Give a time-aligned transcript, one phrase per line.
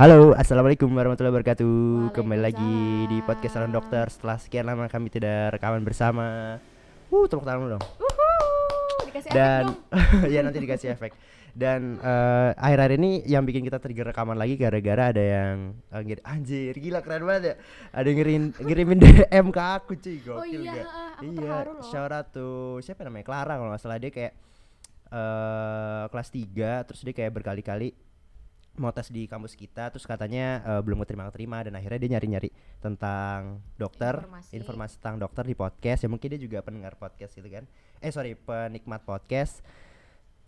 [0.00, 2.16] Halo, assalamualaikum warahmatullahi wabarakatuh.
[2.16, 4.08] Kembali lagi di podcast Salon Dokter.
[4.08, 6.56] Setelah sekian lama kami tidak rekaman bersama.
[7.12, 7.84] Uh, tepuk tangan dong.
[8.00, 10.32] Uhuh, dikasih Dan efek dong.
[10.32, 11.12] ya nanti dikasih efek.
[11.52, 16.24] Dan eh, akhir-akhir ini yang bikin kita trigger rekaman lagi gara-gara ada yang eh, ngir-
[16.24, 17.54] anjir gila keren banget ya.
[17.92, 20.16] Ada yang ngirim ngirimin DM ke aku cuy.
[20.16, 20.86] Gokil Oh iya, gak?
[21.20, 21.56] aku iya,
[21.92, 24.32] shout out tuh siapa namanya Clara kalau nggak salah dia kayak
[25.12, 28.08] eh kelas 3 terus dia kayak berkali-kali
[28.78, 33.64] mau tes di kampus kita terus katanya eh, belum keterima-terima dan akhirnya dia nyari-nyari tentang
[33.76, 34.50] dokter Informasi.
[34.56, 36.00] informasi tentang dokter di podcast.
[36.06, 37.66] Ya mungkin dia juga pendengar podcast gitu kan.
[38.00, 39.60] Eh sorry penikmat podcast.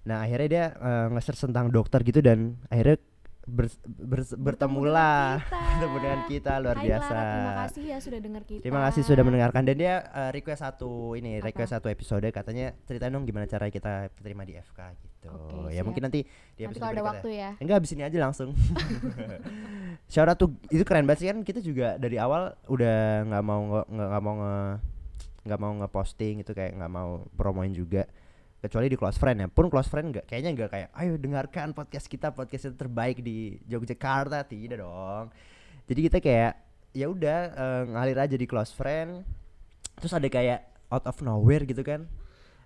[0.06, 2.98] Nah akhirnya dia eh, nge-search tentang dokter gitu dan akhirnya
[3.42, 8.42] ber- ber- bertemulah bertemu dengan kita luar Hai biasa Clara, terima kasih ya sudah dengar
[8.46, 8.62] kita.
[8.62, 11.50] Terima kasih sudah mendengarkan dan dia eh, request satu ini Apa?
[11.50, 15.28] request satu episode katanya ceritain dong gimana cara kita terima di FK gitu.
[15.30, 15.84] Oke, ya siap.
[15.86, 17.50] mungkin nanti di Nanti episode kalau ada waktu ya.
[17.58, 18.50] Enggak abis ini aja langsung.
[20.12, 23.86] Out tuh itu keren banget sih kan kita juga dari awal udah nggak mau nggak
[23.90, 24.56] nggak mau nge
[25.42, 28.06] nggak mau ngeposting itu kayak nggak mau promoin juga
[28.62, 32.06] kecuali di close friend ya pun close friend nggak kayaknya nggak kayak ayo dengarkan podcast
[32.06, 35.34] kita podcast itu terbaik di Yogyakarta tidak dong
[35.84, 36.52] jadi kita kayak
[36.94, 39.26] ya udah eh, ngalir aja di close friend
[39.98, 42.06] terus ada kayak out of nowhere gitu kan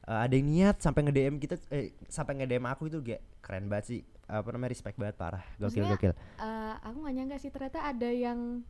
[0.07, 3.27] Eh, ada yang niat sampai nge DM kita eh, sampai nge DM aku itu kayak
[3.43, 7.37] keren banget sih apa namanya respect banget parah gokil Maksudnya, gokil Eh, aku nggak nyangka
[7.43, 8.63] sih ternyata ada yang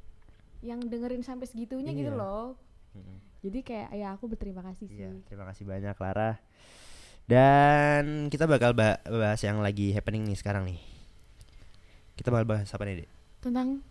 [0.65, 2.17] yang dengerin sampai segitunya gitu Iya.
[2.17, 2.57] loh.
[2.97, 3.21] Mm-mm.
[3.45, 5.05] Jadi kayak ya aku berterima kasih sih.
[5.05, 6.41] Iya, terima kasih banyak Clara.
[7.27, 10.79] Dan kita bakal ba- bahas yang lagi happening nih sekarang nih.
[12.15, 13.09] Kita bakal bahas apa nih, Dek?
[13.43, 13.83] Tentang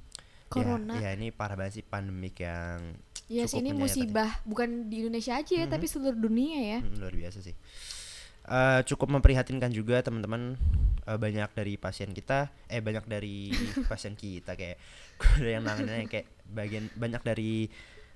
[0.47, 0.95] corona.
[0.95, 2.95] Ya, ya ini parah banget sih pandemik yang
[3.25, 5.73] Yes, cukup ini musibah bukan di Indonesia aja ya, Mhm.
[5.73, 6.79] tapi seluruh dunia ya.
[6.79, 7.55] mm, luar biasa sih.
[8.45, 10.53] Eh, cukup memprihatinkan juga teman-teman
[11.03, 13.49] eh, banyak dari pasien kita eh banyak dari
[13.91, 14.77] pasien kita kayak
[15.37, 17.65] ada yang nangannya kayak bagian banyak dari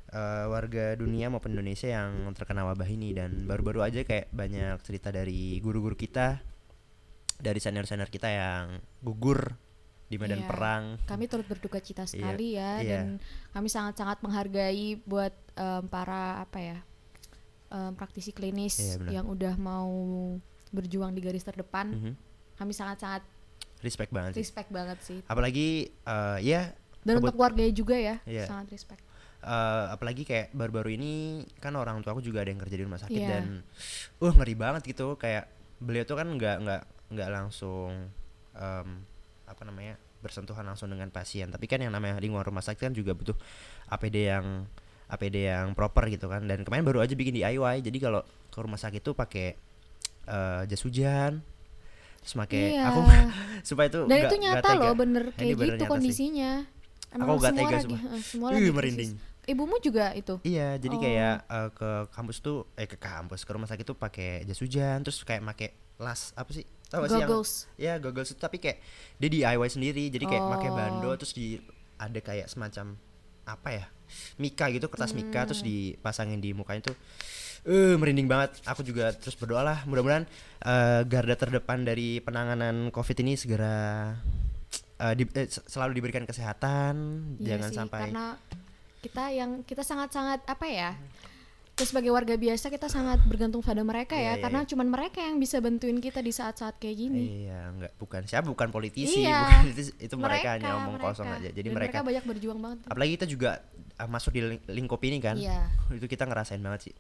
[0.10, 5.10] eh, warga dunia maupun Indonesia yang terkena wabah ini dan baru-baru aja kayak banyak cerita
[5.10, 6.42] dari guru-guru kita
[7.38, 8.66] dari senior-senior kita yang
[9.00, 9.56] gugur
[10.06, 10.50] di medan Iya.
[10.50, 13.06] perang Kami turut berduka cita sekali ya iya.
[13.06, 13.22] dan
[13.54, 16.78] kami sangat-sangat menghargai buat em, para apa ya
[17.70, 19.88] em, praktisi klinis Iya, yang udah mau
[20.70, 21.94] berjuang di garis terdepan.
[21.94, 22.14] Mhm.
[22.58, 23.22] Kami sangat-sangat
[23.80, 25.20] respect banget sih respect banget sih.
[25.24, 28.44] apalagi eh, ya Dan untuk keluarganya juga ya, Iya.
[28.44, 29.00] sangat respect.
[29.42, 31.12] Eh, apalagi kayak baru-baru ini
[31.56, 33.30] kan orang tua aku juga ada yang kerja di rumah sakit Iya.
[33.32, 33.64] dan
[34.18, 35.48] uh ngeri banget gitu kayak
[35.80, 38.12] beliau tuh kan nggak nggak nggak langsung
[38.52, 38.88] em,
[39.46, 43.16] apa namanya bersentuhan langsung dengan pasien tapi kan yang namanya lingkungan rumah sakit kan juga
[43.16, 43.32] butuh
[43.88, 44.68] APD yang
[45.08, 48.76] APD yang proper gitu kan dan kemarin baru aja bikin DIY jadi kalau ke rumah
[48.78, 49.56] sakit tuh pakai
[50.26, 51.40] eh, jas hujan
[52.20, 52.92] terus pakai Iya.
[52.92, 53.00] aku
[53.66, 54.84] supaya itu Dan nggak- itu nyata tega.
[54.84, 55.88] loh, bener kayak bener gitu nyata sih.
[55.88, 56.52] kondisinya.
[57.10, 58.02] Aku semua tega lagi, sumpah.
[58.06, 59.10] eh, semua Ih, lagi krisis.
[59.50, 60.38] Ibumu juga itu.
[60.42, 61.02] Iya, jadi Oh.
[61.02, 65.02] kayak eh, ke kampus tuh eh ke kampus ke rumah sakit tuh pakai jas hujan,
[65.02, 65.68] terus kayak make
[65.98, 66.64] las apa sih?
[66.88, 67.52] Tahu gak sih yang Goggles.
[67.76, 68.78] ya goggles itu tapi kayak
[69.18, 70.08] dia DIY sendiri.
[70.08, 70.76] Jadi kayak pakai Oh.
[70.76, 71.58] bando terus di
[71.96, 72.94] ada kayak semacam
[73.44, 73.86] apa ya?
[74.36, 75.70] Mika gitu, kertas mika terus Hmm.
[75.70, 76.98] dipasangin di mukanya tuh
[77.62, 78.58] eh merinding banget.
[78.66, 80.26] Aku juga terus berdoa lah mudah-mudahan
[80.60, 84.14] eh, garda terdepan dari penanganan Covid ini segera
[84.98, 86.96] eh, di- eh, selalu diberikan kesehatan,
[87.38, 88.26] Iya jangan sih, sampai karena
[89.00, 90.92] kita yang kita sangat-sangat apa ya?
[91.72, 94.68] Kita sebagai warga biasa kita sangat bergantung pada mereka ya, iya, karena iya.
[94.68, 97.48] cuman mereka yang bisa bantuin kita di saat-saat kayak gini.
[97.48, 99.40] Iya, enggak bukan siapa bukan politisi, Iya.
[99.40, 101.16] bukan itu, itu mereka, hanya omong mereka.
[101.16, 101.50] kosong aja.
[101.50, 102.78] Jadi Dan mereka, banyak berjuang banget.
[102.84, 103.64] apalagi kita juga
[103.96, 105.40] uh, masuk di ling- lingkup ini kan.
[105.40, 105.72] Iya.
[105.96, 106.94] Itu kita ngerasain banget sih.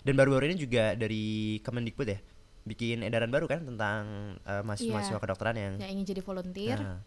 [0.00, 1.24] Dan baru-baru ini juga dari
[1.60, 2.16] Kemendikbud ya
[2.62, 4.02] bikin edaran baru kan tentang
[4.42, 5.20] uh, mahasiswa-mahasiswa Iya.
[5.20, 6.78] kedokteran yang Yang ingin jadi volunteer.
[6.80, 7.04] Nah.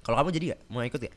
[0.00, 0.60] Kalau kamu jadi gak?
[0.72, 1.14] Mau ikut gak?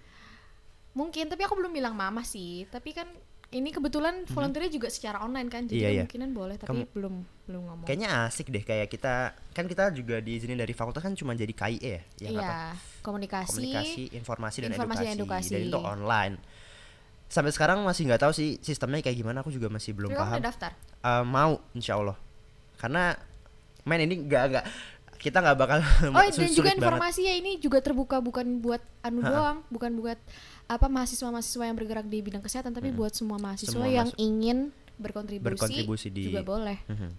[0.93, 2.67] Mungkin, tapi aku belum bilang mama sih.
[2.67, 3.07] Tapi kan
[3.49, 5.75] ini kebetulan volunteernya juga secara online kan, jadi Mhm.
[5.77, 5.99] Iya, iya.
[6.01, 6.55] kemungkinan boleh.
[6.55, 7.13] Tapi Kamu- belum
[7.45, 7.85] belum ngomong.
[7.85, 9.13] Kayaknya asik deh kayak kita
[9.51, 12.79] kan kita juga diizinin dari fakultas kan cuma jadi KIE ya, yang iya, apa?
[13.01, 13.51] komunikasi.
[13.53, 15.47] komunikasi, informasi dan informasi dan edukasi.
[15.47, 15.51] edukasi.
[15.53, 16.35] Dan itu online.
[17.27, 19.39] Sampai sekarang masih nggak tahu sih sistemnya kayak gimana.
[19.39, 20.33] Aku juga masih belum kamu paham.
[20.33, 20.71] udah daftar?
[21.01, 22.15] Eh, mau, insya Allah.
[22.77, 23.15] Karena
[23.81, 24.65] main ini nggak nggak
[25.17, 25.77] kita nggak bakal
[26.07, 26.79] Oh, dan juga banget.
[26.81, 29.29] informasi ya ini juga terbuka bukan buat anu Ha-ha.
[29.29, 30.19] doang, bukan buat
[30.71, 32.97] apa mahasiswa-mahasiswa yang bergerak di bidang kesehatan, tapi Mm.
[32.97, 36.79] buat semua mahasiswa Semua yang ingin berkontribusi, berkontribusi di juga boleh.
[36.87, 37.09] Mhm.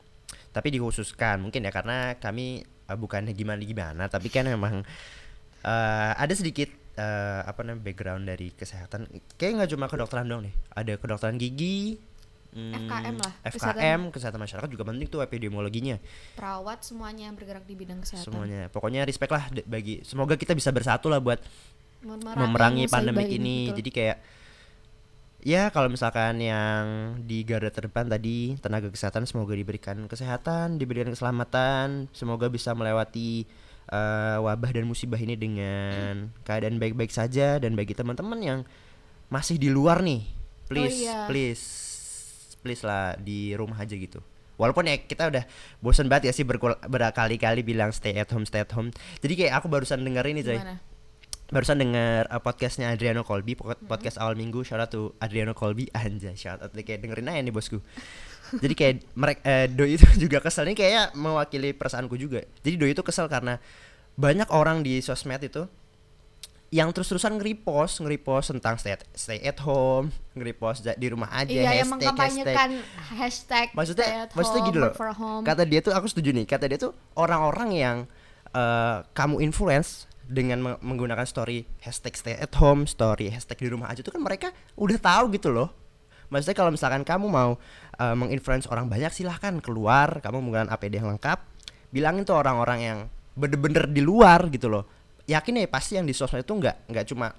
[0.53, 4.81] Tapi dikhususkan mungkin ya karena kami eh, bukan gimana gimana, tapi kan memang
[5.63, 9.07] eh, ada sedikit eh, apa namanya background dari kesehatan.
[9.37, 10.55] Kayak nggak cuma kedokteran dong nih.
[10.73, 12.01] Ada kedokteran gigi.
[12.53, 14.37] hmm, FKM lah, FKM, kesehatan.
[14.37, 15.97] masyarakat juga penting tuh epidemiologinya
[16.37, 18.29] Perawat semuanya yang bergerak di bidang kesehatan.
[18.29, 18.69] semuanya.
[18.69, 21.41] Pokoknya respect lah bagi semoga kita bisa bersatu lah buat
[22.05, 23.71] memerangi musibah pandemik ini.
[23.71, 23.77] betul.
[23.79, 24.19] Jadi kayak
[25.43, 32.07] ya kalau misalkan yang di garda terdepan tadi tenaga kesehatan semoga diberikan kesehatan, diberikan keselamatan,
[32.15, 33.47] semoga bisa melewati
[33.91, 38.61] eh, wabah dan musibah ini dengan keadaan baik-baik saja dan bagi teman-teman yang
[39.33, 40.23] masih di luar nih,
[40.69, 41.25] please, iya.
[41.27, 41.65] please,
[42.61, 44.21] please lah di rumah aja gitu.
[44.61, 45.43] Walaupun ya kita udah
[45.83, 48.93] bosan banget ya sih berkali-kali bilang stay at home, stay at home.
[49.19, 50.92] Jadi kayak aku barusan denger ini coy Gimana?
[51.53, 55.85] Barusan dengar uh, podcastnya Adriano Colby pod- podcast awal minggu shout out to Adriano Colby
[55.97, 56.73] anjay shout out.
[56.73, 57.79] Kayak dengerin aja nih bosku.
[58.53, 60.65] Jadi kayak mereka eh, Doi itu juga kesel.
[60.67, 62.41] Ini kayak mewakili perasaanku juga.
[62.65, 63.61] Jadi Doi itu kesel karena
[64.13, 65.65] banyak orang di sosmed itu
[66.73, 71.61] yang terus-terusan nge-repost nge-repost tentang stay at, stay at home nge-repost di rumah aja Iya,
[71.61, 72.69] yang hashtag hashtag mengkampanyekan
[73.13, 73.67] hashtag.
[73.77, 74.93] maksudnya stay at maksudnya home, gini loh
[75.45, 77.97] kata dia tuh aku setuju nih kata dia tuh orang-orang yang
[78.57, 83.93] eh, kamu influence dengan meng- menggunakan story hashtag stay at home story hashtag di rumah
[83.93, 84.49] aja tuh kan mereka
[84.81, 85.69] udah tahu gitu loh.
[86.33, 87.61] Maksudnya kalau misalkan kamu mau
[88.01, 91.39] eh, menginfluence orang banyak silahkan keluar kamu menggunakan APD yang lengkap.
[91.93, 92.99] Bilangin tuh orang-orang yang
[93.37, 94.89] bener-bener di luar gitu loh.
[95.29, 97.37] Yakin ya pasti yang di sosmed itu nggak nggak cuma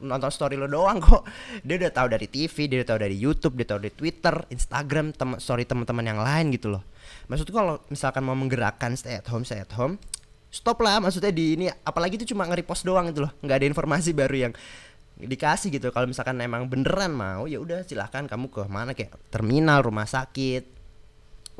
[0.00, 1.28] nonton story lo doang kok.
[1.60, 5.12] Dia udah tahu dari TV dia udah tahu dari YouTube dia tahu dari Twitter Instagram
[5.12, 6.82] tem story teman-teman yang lain gitu loh.
[7.28, 10.00] Maksudku kalau misalkan mau menggerakkan stay at home stay at home
[10.50, 13.32] stop lah maksudnya di ini apalagi itu cuma nge-repost doang gitu loh.
[13.40, 14.52] Nggak ada informasi baru yang
[15.16, 15.94] dikasih gitu.
[15.94, 20.66] Kalau misalkan emang beneran mau ya udah silahkan kamu ke mana kayak terminal rumah sakit.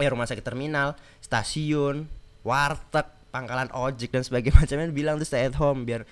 [0.01, 2.11] Eh rumah sakit terminal stasiun
[2.43, 4.91] warteg pangkalan ojek dan sebagainya.
[4.99, 6.05] Bilang tuh stay at home biar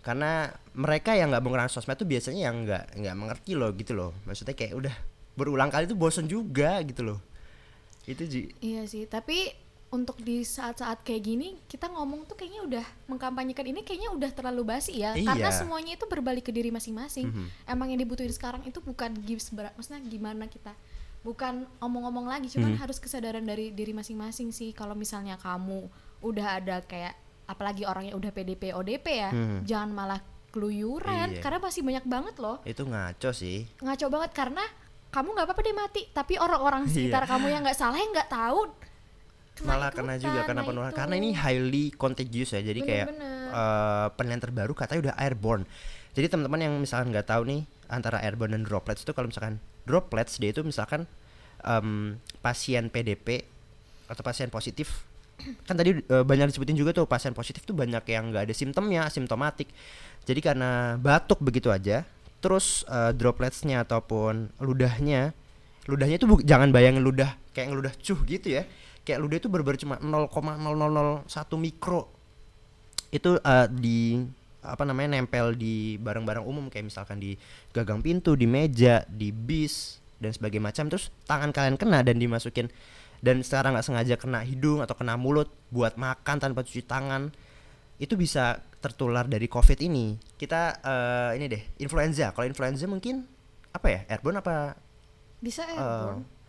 [0.00, 4.14] karena mereka yang nggak menggunakan sosmed tuh biasanya yang nggak nggak mengerti loh gitu loh.
[4.24, 4.94] Maksudnya kayak udah
[5.34, 7.18] berulang kali tuh bosen juga gitu loh.
[8.08, 9.52] Itu ji Iya sih, tapi
[9.90, 14.62] untuk di saat-saat kayak gini kita ngomong tuh kayaknya udah mengkampanyekan ini kayaknya udah terlalu
[14.64, 15.26] basi ya Iya.
[15.26, 17.26] karena semuanya itu berbalik ke diri masing-masing.
[17.26, 17.46] Mhm.
[17.66, 20.70] Emang yang dibutuhin sekarang itu bukan gives berat, maksudnya gimana kita
[21.20, 22.80] bukan omong-omong lagi, cuman Mhm.
[22.80, 24.70] harus kesadaran dari diri masing-masing sih.
[24.70, 25.90] Kalau misalnya kamu
[26.22, 27.12] udah ada kayak
[27.44, 29.66] apalagi orang yang udah PDP ODP ya, Mhm.
[29.66, 30.20] jangan malah
[30.50, 31.40] keluyuran Iya.
[31.40, 34.64] karena masih banyak banget loh itu ngaco sih ngaco banget karena
[35.08, 36.92] kamu nggak apa-apa deh mati tapi orang-orang Iya.
[36.92, 38.66] sekitar kamu yang nggak salah yang nggak tahu
[39.62, 43.52] malah kena juga kena penularan karena ini highly contagious ya jadi kayak Bener-bener.
[43.52, 45.64] eh, penelitian terbaru katanya udah airborne.
[46.10, 50.36] Jadi teman-teman yang misalkan nggak tahu nih antara airborne dan droplets itu kalau misalkan droplets
[50.36, 51.06] dia itu misalkan
[51.60, 53.44] em, pasien PDP
[54.06, 55.06] atau pasien positif
[55.64, 59.06] kan tadi eh, banyak disebutin juga tuh pasien positif tuh banyak yang nggak ada simptomnya
[59.06, 59.70] asimptomatik
[60.22, 62.04] jadi karena batuk begitu aja
[62.40, 65.32] terus eh, dropletsnya ataupun ludahnya
[65.86, 68.62] ludahnya itu bu- jangan bayangin ludah kayak ngeludah cuh gitu ya
[69.04, 71.26] kayak ludah itu bener cuma 0,0001
[71.56, 72.08] mikro.
[73.10, 74.22] Itu eh, di
[74.60, 77.32] apa namanya nempel di barang-barang umum kayak misalkan di
[77.72, 80.84] gagang pintu di meja di bis dan sebagainya macam.
[80.92, 82.68] Terus tangan kalian kena dan dimasukin.
[83.20, 87.28] Dan secara nggak sengaja kena hidung atau kena mulut buat makan tanpa cuci tangan
[88.00, 90.16] itu bisa tertular dari covid ini.
[90.40, 92.32] Kita eh, ini deh influenza.
[92.32, 93.28] Kalau influenza mungkin
[93.70, 94.72] apa ya airborne apa?
[95.40, 96.39] Bisa Eh, airborne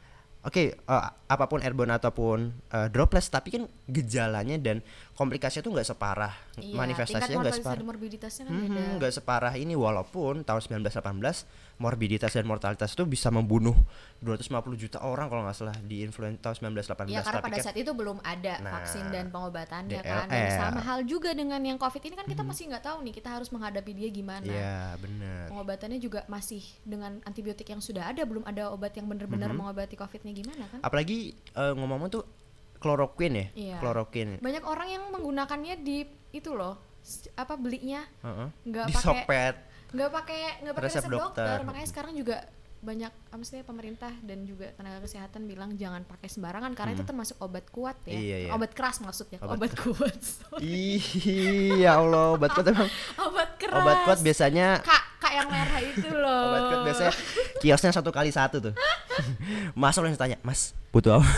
[0.42, 4.82] Oke, eh, apa pun airborne ataupun eh, droplets, tapi kan gejalanya dan
[5.14, 8.82] komplikasinya tuh nggak separah, iya, manifestasinya nggak separah, kan beda.
[8.98, 13.74] nggak separah ini walaupun tahun 1918 morbiditas dan mortalitas itu bisa membunuh
[14.20, 17.10] 250 juta orang kalau nggak salah di influenza tahun 1918.
[17.10, 20.78] ya karena pada kan- saat itu belum ada Nah, vaksin dan pengobatannya kan dan sama
[20.80, 23.92] hal juga dengan yang covid ini kan kita masih nggak tahu nih kita harus menghadapi
[23.92, 25.50] dia gimana Iya, benar.
[25.50, 29.58] pengobatannya juga masih dengan antibiotik yang sudah ada belum ada obat yang benar-benar Mhm.
[29.58, 32.24] mengobati covidnya gimana kan Apalagi eh, ngomong-ngomong tuh
[32.78, 33.78] chloroquine ya, Iya.
[33.80, 34.38] chloroquine.
[34.38, 36.78] banyak orang yang menggunakannya di itu loh
[37.34, 38.06] apa belinya
[38.62, 39.56] nggak Di pakai sopet.
[39.92, 41.46] Nggak pakai nggak pakai Resep resep, dokter.
[41.46, 41.58] dokter.
[41.64, 42.38] makanya sekarang juga
[42.82, 47.70] banyak maksudnya pemerintah dan juga tenaga kesehatan bilang jangan pakai sembarangan karena itu termasuk obat
[47.70, 48.52] kuat ya Iya, iya.
[48.52, 50.18] obat keras maksudnya Obat obat, kuat
[50.66, 50.98] Ih,
[51.78, 52.90] ya Allah, obat kuat emang.
[53.30, 57.14] obat keras Obat kuat biasanya kak kak yang merah itu loh Obat kuat biasanya
[57.62, 58.74] kiosnya satu kali satu tuh.
[59.78, 61.30] Masuk langsung tanya, Mas, butuh apa?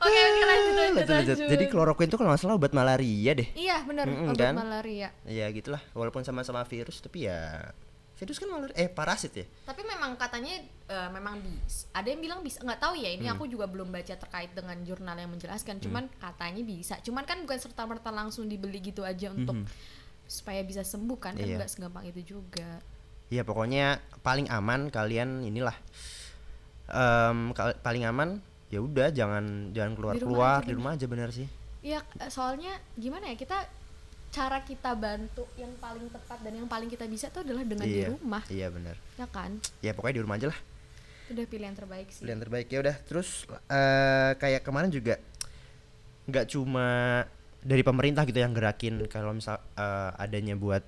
[0.00, 1.36] Oke oke lanjut lanjut, Lanjut, lanjut.
[1.36, 1.50] lanjut.
[1.50, 3.48] Jadi chloroquine itu kalau nggak salah obat malaria deh.
[3.54, 4.54] iya benar Mm-mm, obat kan?
[4.56, 7.70] malaria Ya gitulah, walaupun sama-sama virus tapi ya
[8.16, 9.46] virus kan malaria eh parasit ya.
[9.64, 13.32] tapi memang katanya eh, memang bisa ada yang bilang bisa nggak tahu ya ini Hmm.
[13.34, 17.56] aku juga belum baca terkait dengan jurnal yang menjelaskan cuman katanya bisa cuman kan bukan
[17.56, 19.72] serta merta langsung dibeli gitu aja untuk Mhm.
[20.26, 21.56] supaya bisa sembuh kan kan Iya.
[21.56, 22.84] nggak segampang itu juga
[23.30, 25.78] Ya pokoknya paling aman kalian inilah
[26.86, 30.92] Em, kal- paling aman ya udah jangan jangan keluar Di rumah keluar aja di rumah
[30.94, 31.46] aja bener sih.
[31.80, 33.58] ya eh, soalnya gimana ya kita
[34.30, 37.98] cara kita bantu yang paling tepat dan yang paling kita bisa tuh adalah dengan di
[37.98, 38.08] Iya.
[38.12, 38.94] rumah Iya benar.
[39.12, 39.50] ya kan
[39.80, 40.58] Ya pokoknya di rumah aja lah.
[41.20, 42.96] itu udah pilihan terbaik sih Pilihan terbaik ya udah.
[43.02, 43.28] Terus
[43.66, 45.18] eh kayak kemarin juga
[46.24, 46.86] nggak cuma
[47.60, 50.86] dari pemerintah gitu yang gerakin kalau misal eh, adanya buat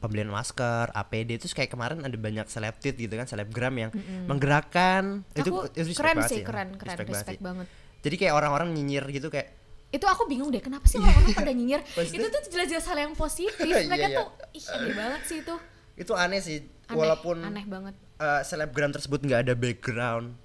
[0.00, 3.90] pembelian masker, APD itu kayak kemarin ada banyak selebtit gitu kan, selebgram yang
[4.24, 5.22] menggerakkan.
[5.36, 7.98] Itu Aku itu respect keren sih keren keren Respect respect, banget banget.
[8.00, 11.82] Jadi kayak orang-orang nyinyir gitu kayak itu aku bingung deh kenapa sih orang-orang pada nyinyir?
[12.14, 13.58] Itu tuh jelas-jelas hal yang positif.
[13.58, 14.18] Iya, mereka iya.
[14.22, 15.54] tuh ih aneh banget sih itu.
[15.98, 17.94] Itu aneh sih aneh, walaupun aneh banget.
[18.22, 20.38] eh, selebgram tersebut nggak ada background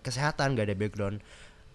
[0.00, 1.16] kesehatan nggak ada background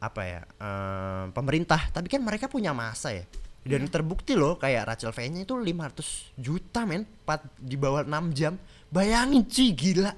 [0.02, 1.94] apa ya eh, pemerintah.
[1.94, 3.30] Tapi kan mereka punya masa ya
[3.62, 3.92] dan Iya.
[3.92, 7.06] terbukti loh kayak Rachel V nya itu 500 juta men.
[7.22, 8.58] 4 di bawah 6 jam.
[8.88, 10.12] Bayangin cuy gila.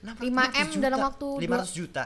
[0.00, 2.04] 600 5M dalam waktu 500 juta.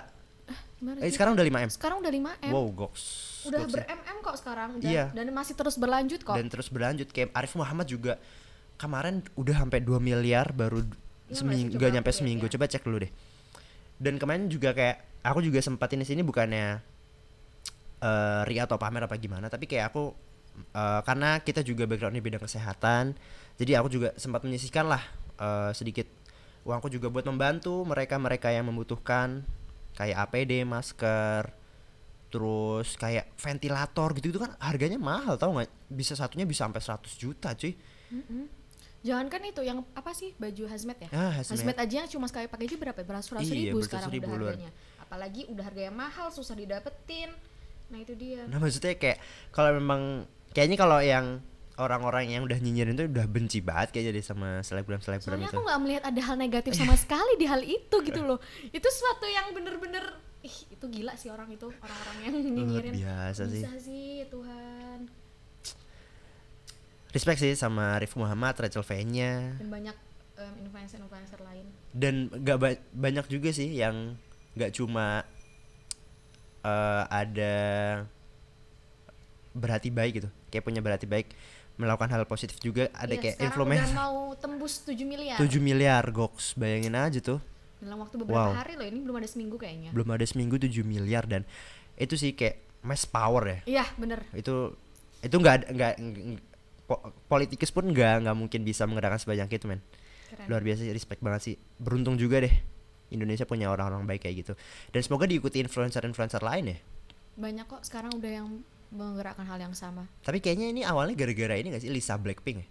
[0.83, 1.15] Eh sih?
[1.15, 2.51] sekarang udah 5M sekarang udah 5 m.
[2.51, 3.03] Wow goks.
[3.47, 3.87] Udah Goks ya.
[3.87, 5.05] ber-mm kok sekarang udah, Iya.
[5.11, 6.35] dan masih terus berlanjut kok.
[6.35, 7.07] Dan terus berlanjut.
[7.09, 8.19] Kayak Arif Muhammad juga
[8.75, 12.45] kemarin udah sampai 2 miliar baru Iya, seminggu gak nyampe seminggu.
[12.45, 12.53] ya.
[12.53, 13.12] coba cek dulu deh.
[13.97, 16.83] Dan kemarin juga kayak aku juga sempat ini sini bukannya
[18.03, 20.11] eh ria atau pamer apa gimana tapi kayak aku
[20.55, 23.17] eh, karena kita juga backgroundnya bidang kesehatan
[23.57, 25.03] jadi aku juga sempat menyisihkan lah
[25.37, 26.07] eh, sedikit
[26.63, 29.43] uangku juga buat membantu mereka-mereka yang membutuhkan
[29.93, 31.51] kayak APD masker
[32.33, 37.21] terus kayak ventilator gitu itu kan harganya mahal tau nggak bisa satunya bisa sampai 100
[37.21, 37.77] juta cuy
[38.09, 38.49] Mm-mm.
[39.05, 41.53] jangan kan itu yang apa sih baju hazmat ya ah hazmat.
[41.61, 43.05] hazmat aja yang cuma sekali pakai aja berapa ya?
[43.05, 44.53] beratus ratus Iya, ribu sekarang ribu udah luar.
[44.57, 47.29] harganya apalagi udah harganya mahal susah didapetin
[47.93, 49.21] nah itu dia nah maksudnya kayak
[49.53, 51.41] kalau memang kayaknya kalau yang
[51.81, 55.57] orang-orang yang udah nyinyirin tuh udah benci banget kayaknya deh sama selebgram selebgram soalnya itu.
[55.57, 58.39] aku nggak melihat ada hal negatif sama sekali di hal itu gitu loh.
[58.69, 60.05] Itu suatu yang bener-bener
[60.45, 62.93] ih itu gila sih orang itu orang-orang yang luar nyinyirin.
[62.93, 63.63] biasa sih.
[63.65, 64.99] Bisa sih Tuhan.
[67.13, 69.97] Respect sih sama Arif Muhammad Rachel V nya dan banyak
[70.41, 71.67] em, influencer-influencer lain.
[71.93, 74.17] Dan gak ba- banyak juga sih yang
[74.57, 75.25] nggak cuma
[76.65, 77.55] eh, ada
[79.53, 81.33] berhati baik gitu kayak punya berhati baik
[81.75, 82.93] melakukan hal positif juga.
[82.93, 85.41] Ada Iya, kayak influencer udah mau tembus 7 miliar.
[85.41, 86.53] 7 miliar goks.
[86.55, 87.41] Bayangin aja tuh.
[87.81, 88.55] Dalam waktu beberapa Wow.
[88.55, 89.91] hari loh ini belum ada seminggu kayaknya.
[89.91, 91.49] Belum ada seminggu 7 miliar dan
[91.97, 93.59] itu sih kayak mass power ya.
[93.81, 94.21] Iya bener.
[94.31, 94.77] Itu
[95.19, 96.39] itu nggak nggak ng-
[96.85, 99.81] po- politikus pun nggak nggak mungkin bisa menggerakkan sebanyak itu men.
[100.29, 100.47] Keren.
[100.47, 101.55] Luar biasa respect banget sih.
[101.77, 102.53] Beruntung juga deh
[103.09, 104.53] Indonesia punya orang-orang baik kayak gitu.
[104.89, 106.79] Dan semoga diikuti influencer-influencer lain ya.
[107.35, 108.49] Banyak kok sekarang udah yang
[108.93, 110.05] menggerakkan hal yang sama.
[110.21, 111.89] Tapi kayaknya ini awalnya gara-gara ini gak sih?
[111.89, 112.67] Lisa Blackpink ya?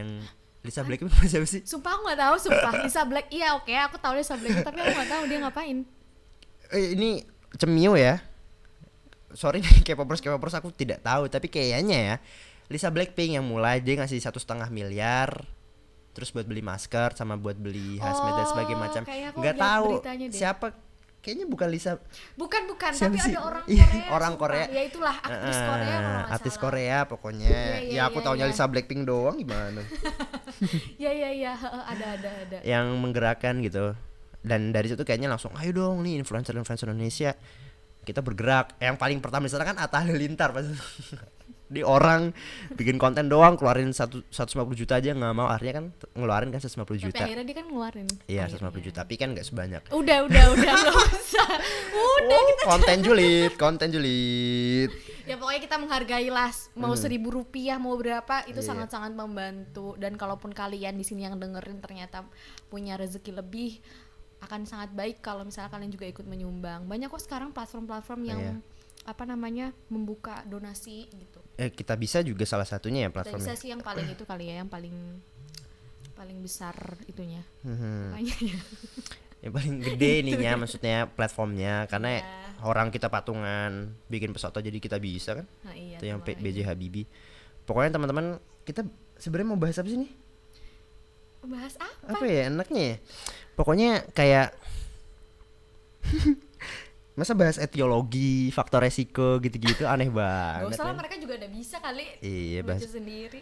[0.00, 0.24] Yang
[0.64, 1.62] Lisa Blackpink siapa sih?
[1.62, 2.72] Sumpah aku nggak tahu sumpah.
[2.84, 5.76] Lisa Black iya oke aku tahu Lisa Black tapi aku nggak tahu dia ngapain.
[6.72, 7.22] Eh, ini
[7.54, 8.18] cemio ya?
[9.30, 11.28] Sorry nih K-popers K-popers aku tidak tahu.
[11.28, 12.16] Tapi kayaknya ya
[12.66, 15.44] Lisa Blackpink yang mulai dia ngasih satu setengah miliar
[16.10, 19.02] terus buat beli masker sama buat beli hazmat dan Oh, sebagainya macam.
[19.36, 19.90] nggak tahu
[20.32, 20.72] siapa
[21.26, 21.98] kayaknya bukan Lisa
[22.32, 23.34] bukan bukan Siapa tapi sih?
[23.34, 24.32] ada orang Iya, Korea orang.
[24.38, 24.66] Korea.
[24.70, 26.62] ya itulah artis Eh, Korea kalau nggak artis salah.
[26.64, 28.52] Korea pokoknya Iya, iya, ya aku iya, taunya iya.
[28.54, 29.82] Lisa Blackpink doang gimana
[30.96, 31.52] ya ya ya
[31.84, 33.98] ada ada ada yang menggerakkan gitu
[34.40, 37.34] dan dari situ kayaknya langsung ayo dong nih influencer influencer Indonesia
[38.00, 40.62] kita bergerak yang paling pertama misalnya kan Atta Halilintar pas
[41.66, 42.30] di orang
[42.72, 45.50] bikin konten doang keluarin satu 150 juta aja nggak mau.
[45.50, 47.22] Akhirnya kan ngeluarin kan 150 tapi juta.
[47.26, 48.06] akhirnya dia kan ngeluarin.
[48.30, 48.70] Iya akhirnya.
[48.70, 48.96] 150 juta.
[49.02, 49.82] Tapi kan nggak sebanyak.
[49.90, 51.48] Udah udah udah nggak usah.
[51.90, 54.90] Udah oh, konten julid konten julid.
[55.26, 58.68] Ya pokoknya kita menghargai lah mau seribu rupiah mau berapa itu Iya.
[58.70, 59.98] sangat-sangat membantu.
[59.98, 62.22] Dan kalaupun kalian di sini yang dengerin ternyata
[62.66, 63.82] punya rezeki lebih
[64.38, 66.86] akan sangat baik kalau misalnya kalian juga ikut menyumbang.
[66.86, 68.54] Banyak kok sekarang platform-platform yang Iya.
[69.06, 73.56] apa namanya membuka donasi gitu eh, kita bisa juga salah satunya ya kita bisa platformnya.
[73.56, 74.96] Sih yang paling itu kali ya yang paling
[76.12, 76.72] paling besar
[77.04, 77.44] itunya.
[77.64, 78.60] Makanya ya?
[79.36, 82.24] Yang paling gede ininya maksudnya platformnya karena Iya.
[82.64, 85.46] orang kita patungan bikin pesoto jadi kita bisa kan?
[85.62, 86.40] Nah iya itu yang P-.
[86.40, 87.04] BJ Habibie.
[87.68, 88.82] Pokoknya teman-teman kita
[89.20, 90.10] sebenarnya mau bahas apa sih nih?
[91.46, 92.16] Bahas apa?
[92.16, 92.96] Apa ya enaknya ya?
[93.54, 94.56] Pokoknya kayak
[97.16, 100.98] masa bahas etiologi faktor resiko gitu-gitu aneh Gak banget usah lah men.
[100.98, 103.40] mereka juga udah bisa kali Iya, bahas- sendiri.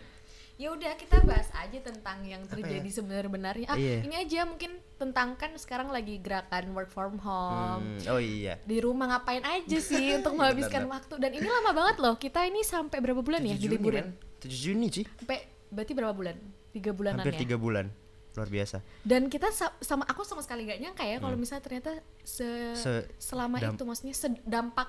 [0.54, 3.66] Ya udah kita bahas aja tentang yang terjadi sebenarnya.
[3.66, 4.06] Ah Iya.
[4.06, 7.82] ini aja mungkin tentang kan sekarang lagi gerakan work from home.
[7.98, 8.62] Hmm, oh iya.
[8.62, 11.18] Di rumah ngapain aja sih untuk menghabiskan waktu?
[11.18, 14.06] Dan ini lama banget loh kita ini sampai berapa bulan ya 7 Juni, diliburin?
[14.08, 14.38] men.
[14.38, 15.38] 7 Juni sih sampai
[15.68, 16.36] berarti berapa bulan?
[16.70, 17.40] Tiga bulanan hampir ya?
[17.40, 17.86] tiga bulan
[18.34, 18.82] luar biasa.
[19.00, 22.74] Dan kita sa- sama aku sama sekali gak nyangka ya kalau misalnya ternyata se, Hmm.
[22.74, 24.88] Se- selama itu maksudnya sedampak.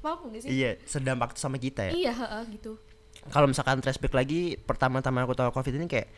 [0.00, 0.50] Paham gak sih?
[0.52, 1.92] Iya sedampak sama kita ya?
[1.92, 2.78] Iya heeh, gitu.
[3.26, 6.08] Kalau misalkan flashback lagi pertama-tama aku tahu covid ini kayak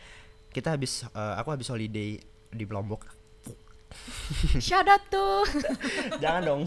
[0.50, 3.08] kita habis eh, aku habis holiday di Lombok.
[4.58, 5.46] Shout out tuh.
[6.22, 6.62] jangan dong.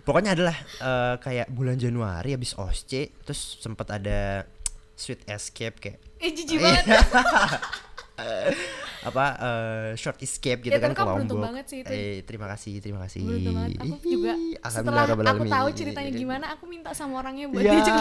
[0.00, 4.48] Pokoknya adalah eh, kayak bulan Januari habis OSC terus sempat ada
[4.94, 6.86] sweet escape kayak Eh jijik banget.
[9.08, 11.90] apa eh, short escape gitu Ya, kan ke beruntung Lombok banget sih itu.
[11.92, 13.78] eh terima kasih terima kasih Beruntung banget.
[13.82, 14.32] Aku juga
[14.64, 17.96] setelah aku tahu ceritanya gimana, aku minta sama orangnya buat Iya, diajak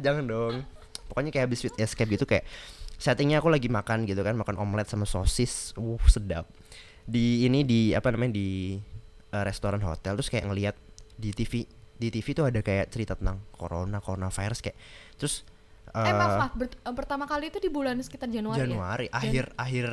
[0.04, 0.54] jangan dong.
[1.10, 2.44] Pokoknya kayak habis escape gitu kayak
[2.98, 6.46] settingnya aku lagi makan gitu kan, makan omelet sama sosis, uh sedap.
[7.08, 8.78] Di ini di apa namanya di
[9.32, 10.76] eh, restoran hotel terus kayak ngelihat
[11.18, 11.66] di TV
[11.98, 14.78] di TV tuh ada kayak cerita tentang corona, coronavirus kayak
[15.18, 15.42] terus
[15.90, 16.52] Eh eh, maaf.
[16.52, 19.14] Ber- eh, pertama kali itu di bulan sekitar Januari, Januari ya?
[19.14, 19.86] akhir akhir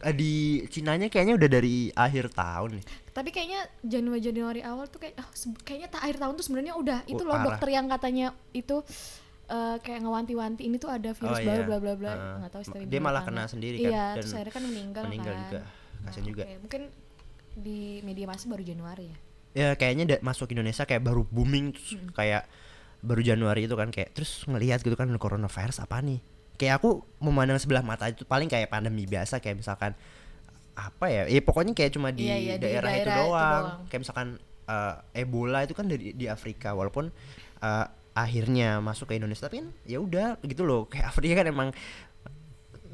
[0.00, 0.32] eh, di
[0.66, 2.84] Cinanya kayaknya udah dari akhir tahun nih.
[3.10, 6.98] Tapi kayaknya Januari Januari awal tuh kayak se- kayaknya tak akhir tahun tuh sebenarnya udah
[7.04, 7.46] itu Oh, loh parah.
[7.50, 8.76] dokter yang katanya itu
[9.46, 11.68] eh, kayak ngewanti-wanti ini tuh ada virus Oh, baru iya.
[11.68, 12.34] bla bla bla Heeh.
[12.40, 13.28] nggak tahu setelah dia di malah mana.
[13.30, 15.42] kena sendiri kan, iya dan terus akhirnya kan meninggal, meninggal kan.
[15.42, 15.60] juga.
[16.02, 16.42] Kasian Nah, juga.
[16.58, 16.82] mungkin
[17.56, 19.16] di media massa baru Januari ya
[19.56, 22.44] ya kayaknya masuk Indonesia kayak baru booming terus kayak
[23.04, 26.20] baru Januari itu kan kayak terus ngelihat gitu kan coronavirus apa nih
[26.56, 29.92] kayak aku memandang sebelah mata itu paling kayak pandemi biasa kayak misalkan
[30.76, 33.32] apa ya ya pokoknya kayak cuma di Iya, iya, di daerah, itu, daerah itu doang.
[33.64, 33.80] doang.
[33.88, 34.28] kayak misalkan
[34.68, 37.08] eh, Ebola itu kan dari di Afrika walaupun
[37.64, 37.86] eh,
[38.16, 41.68] akhirnya masuk ke Indonesia tapi kan ya udah gitu loh kayak Afrika kan emang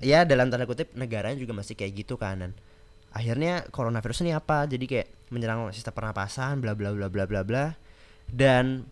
[0.02, 2.52] ya dalam tanda kutip negaranya juga masih kayak gitu kan dan
[3.14, 7.64] akhirnya coronavirus ini apa jadi kayak menyerang sistem pernapasan bla bla bla bla bla bla
[8.26, 8.88] dan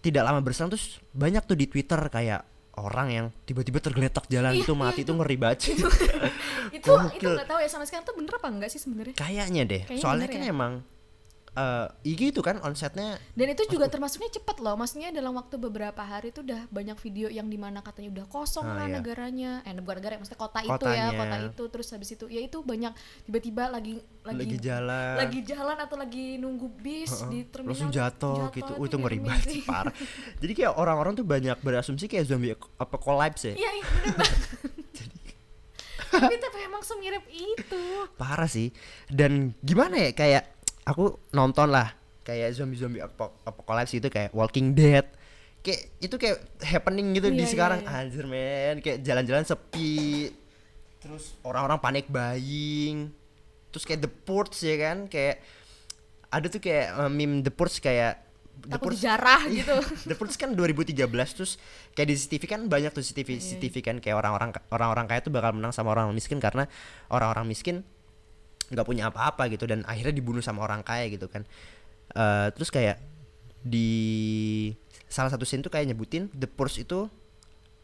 [0.00, 2.40] tidak lama berselang terus banyak tuh di Twitter kayak
[2.76, 5.12] orang yang tiba-tiba tergeletak jalan Iya, itu iya, mati itu.
[5.16, 5.58] ngeri banget.
[6.76, 9.14] Itu itu nggak tahu ya sama sekarang tuh bener apa enggak sih sebenarnya?
[9.16, 9.82] Kayaknya deh.
[9.88, 10.52] Kayaknya soalnya kan ya.
[10.52, 10.72] emang
[11.56, 16.04] eh IG itu kan onsetnya dan itu juga termasuknya cepat loh maksudnya dalam waktu beberapa
[16.04, 19.00] hari itu udah banyak video yang di mana katanya udah kosong Ah, lah iya.
[19.00, 21.08] negaranya eh bukan negara maksudnya kota itu Kotanya.
[21.08, 22.92] ya kota itu terus habis itu ya itu banyak
[23.24, 27.30] tiba-tiba lagi lagi lagi jalan lagi jalan atau lagi nunggu bis Heeh.
[27.32, 28.72] di terminal langsung jatuh, gitu.
[28.76, 29.94] Uh, itu ngeri banget parah.
[30.44, 33.54] Jadi kayak orang-orang tuh banyak berasumsi kayak zombie apa collapse ya.
[33.56, 33.84] Iya, iya.
[36.06, 37.82] Tapi tapi emang semirip itu.
[38.16, 38.72] Parah sih.
[39.10, 40.55] Dan gimana ya kayak
[40.86, 45.06] aku nonton lah kayak zombie-zombie apo- apocalypse itu kayak Walking Dead.
[45.60, 47.80] Kayak itu kayak happening gitu di Iya, iya, sekarang.
[47.82, 47.90] iya.
[47.96, 50.30] Anjir men, kayak jalan-jalan sepi.
[50.98, 53.10] Terus orang-orang panik buying.
[53.68, 55.42] Terus kayak The Purge ya kan, kayak
[56.28, 58.22] ada tuh kayak eh, meme The Purge kayak
[58.56, 59.76] The Takut Purge dijarah Iya, gitu.
[60.08, 60.96] The Purge kan 2013
[61.36, 61.60] terus
[61.92, 65.30] kayak di CCTV kan banyak tuh CCTV Iya, CCTV kan kayak orang-orang orang-orang kaya tuh
[65.30, 66.64] bakal menang sama orang miskin karena
[67.06, 67.84] orang-orang miskin
[68.68, 71.42] nggak punya apa-apa gitu dan akhirnya dibunuh sama orang kaya gitu kan.
[72.08, 72.98] Eh, terus kayak
[73.60, 73.88] di
[75.06, 77.10] salah satu scene tuh kayak nyebutin The Purge itu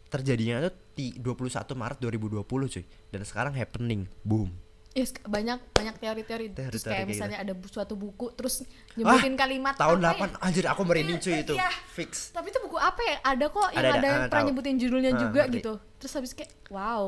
[0.06, 4.52] terjadinya tuh di 21 Maret 2020 cuy dan sekarang happening boom
[4.92, 7.10] sek- banyak banyak teori-teori terus kayak kayak gitu.
[7.10, 8.60] misalnya ada bu- suatu buku terus
[8.92, 10.36] nyebutin kalimat tahun apa 8 ya?
[10.38, 11.70] anjir aku merinding cuy itu Iya.
[11.88, 13.16] fix Tapi itu buku apa ya?
[13.24, 14.48] Ada kok yang Ada, ada, ada, yang ah, pernah tahu.
[14.50, 15.56] nyebutin judulnya Ah, juga ngerti.
[15.56, 15.72] gitu.
[15.96, 17.04] Terus habis kayak wow,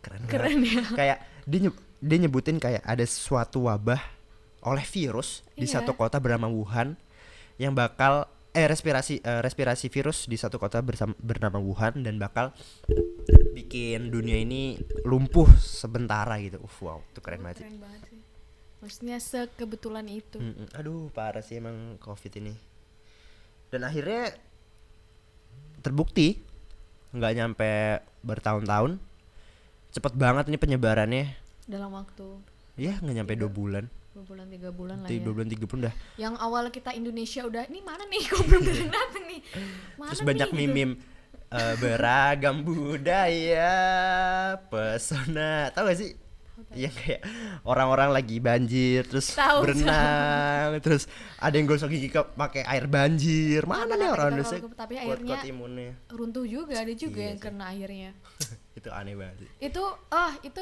[0.00, 0.80] keren keren banget.
[0.82, 0.96] ya.
[0.96, 1.60] kayak dia
[2.00, 4.00] dia nyebutin kayak ada suatu wabah
[4.66, 5.80] oleh virus di Iya.
[5.80, 6.98] satu kota bernama Wuhan
[7.56, 12.56] yang bakal eh respirasi eh, respirasi virus di satu kota bersama, bernama Wuhan dan bakal
[13.52, 16.60] bikin dunia ini lumpuh sementara gitu.
[16.60, 17.64] Uh, wow, itu keren banget.
[17.64, 18.20] Keren banget sih.
[18.80, 20.36] Maksudnya sekebetulan itu.
[20.40, 20.68] Mm-mm.
[20.76, 22.52] Aduh, parah sih emang Covid ini.
[23.72, 24.36] Dan akhirnya
[25.80, 26.40] terbukti
[27.12, 27.72] nggak nyampe
[28.24, 29.00] bertahun-tahun.
[29.92, 31.24] Cepet banget ini penyebarannya.
[31.66, 32.28] Dalam waktu
[32.76, 33.84] Ya, nggak nyampe dua bulan.
[34.12, 35.20] dua bulan tiga bulan lah ya.
[35.20, 35.94] dua bulan tiga bulan dah.
[36.16, 38.62] Yang awal kita Indonesia udah ini mana nih kok belum
[38.96, 39.40] datang nih.
[39.94, 40.72] Mana Terus banyak nih, gitu.
[40.74, 40.94] meme
[41.50, 43.72] eh, beragam budaya
[44.62, 45.68] pesona.
[45.70, 46.10] Tahu gak sih?
[46.72, 47.20] Yang kayak
[47.62, 51.04] orang-orang lagi banjir terus Tahu, berenang terus
[51.36, 53.64] ada yang gosok gigi ke pakai air banjir.
[53.64, 54.58] Mana Mana nih orang Indonesia?
[54.74, 54.94] tapi
[55.46, 55.92] imunnya.
[56.08, 57.44] runtuh juga ada juga Iya yang sih.
[57.44, 58.10] kena akhirnya.
[58.78, 59.48] itu aneh banget sih.
[59.62, 60.60] itu oh itu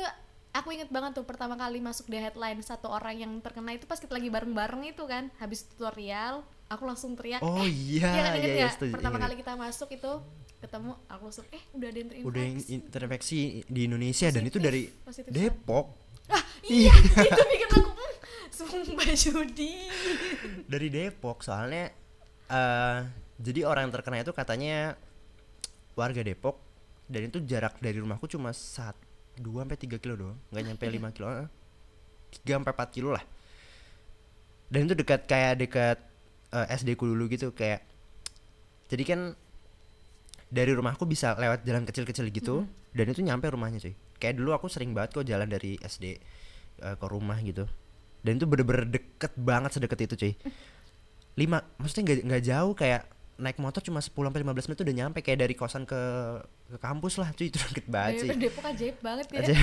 [0.55, 3.99] aku inget banget tuh pertama kali masuk di headline satu orang yang terkena itu pas
[3.99, 5.29] kita lagi bareng-bareng itu kan.
[5.37, 8.93] Habis tutorial aku langsung teriak Oh eh, iya, iya kan inget iya, iya, ya setuju,
[8.97, 9.25] pertama inget.
[9.29, 10.12] kali kita masuk itu
[10.64, 12.31] ketemu aku langsung eh udah ada yang terinfeksi.
[12.33, 13.38] Udah yang in- terinfeksi
[13.69, 15.87] di Indonesia dan itu Positif, dari positif Depok.
[16.33, 18.14] ah iya itu bikin aku mm,
[18.49, 19.73] sumpah Judi
[20.73, 21.93] Dari Depok soalnya
[22.49, 22.99] eh
[23.37, 24.97] jadi orang yang terkena itu katanya
[25.93, 26.57] warga Depok
[27.05, 28.97] dan itu jarak dari rumahku cuma saat
[29.37, 31.27] 2 sampai 3 kilo doang, nggak nyampe 5 kilo.
[31.33, 31.49] eh.
[32.42, 33.25] 3 sampai 4 kilo lah.
[34.68, 35.99] Dan itu dekat kayak dekat
[36.51, 37.83] eh, SD ku dulu gitu kayak
[38.87, 39.20] jadi kan
[40.49, 42.94] dari rumahku bisa lewat jalan kecil-kecil gitu Mm-hmm.
[42.94, 46.05] dan itu nyampe rumahnya cuy kayak dulu aku sering banget kok jalan dari SD
[46.79, 47.66] eh, ke rumah gitu
[48.23, 50.33] dan itu bener-bener deket banget sedekat itu cuy
[51.42, 53.03] lima maksudnya nggak nggak jauh kayak
[53.37, 55.99] naik motor cuma 10 sampai 15 menit udah nyampe kayak dari kosan ke
[56.66, 59.40] ke kampus lah cuy itu deket banget sih Depok, ajaib banget ya.
[59.40, 59.55] Aja.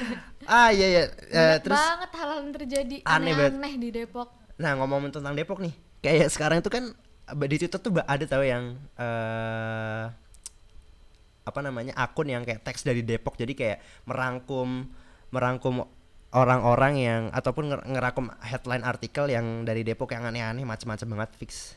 [0.56, 3.52] ah iya iya Eh, Banyak terus banget hal-hal yang terjadi Aneh banget.
[3.52, 4.28] aneh-aneh di Depok.
[4.56, 6.84] Nah ngomong tentang Depok nih, kayak sekarang itu kan
[7.30, 10.04] ba- di Twitter tuh ada tahu yang eh
[11.42, 14.86] apa namanya akun yang kayak teks dari Depok, jadi kayak merangkum
[15.28, 15.82] merangkum
[16.30, 21.74] orang-orang yang ataupun nger- ngerakum headline artikel yang dari Depok yang aneh-aneh macam-macam banget fix.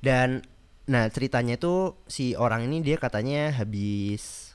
[0.00, 0.42] Dan
[0.86, 4.54] nah ceritanya itu si orang ini dia katanya habis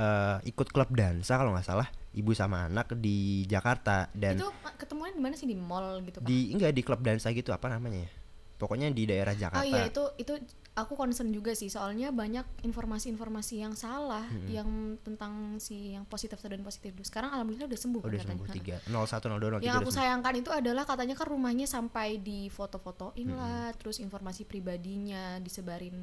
[0.00, 4.08] eh, ikut klub dansa kalau nggak salah ibu sama anak di Jakarta.
[4.16, 4.48] Dan itu
[4.80, 5.46] ketemuan di mana sih?
[5.46, 6.26] Di mall gitu kan?
[6.26, 8.10] di enggak di klub dansa gitu apa namanya ya
[8.58, 10.34] pokoknya di daerah Oh Jakarta iya itu itu
[10.74, 14.66] aku concern juga sih soalnya banyak informasi-informasi yang salah yang
[15.00, 17.02] tentang si yang positif dan positif dulu.
[17.02, 19.74] Sekarang alhamdulillah udah sembuh udah kan sembuh tiga nol satu nol dua nol tiga Yang
[19.74, 20.02] udah aku sembuh.
[20.02, 25.98] sayangkan itu adalah katanya kan rumahnya sampai di foto-fotoin lah, terus informasi pribadinya disebarin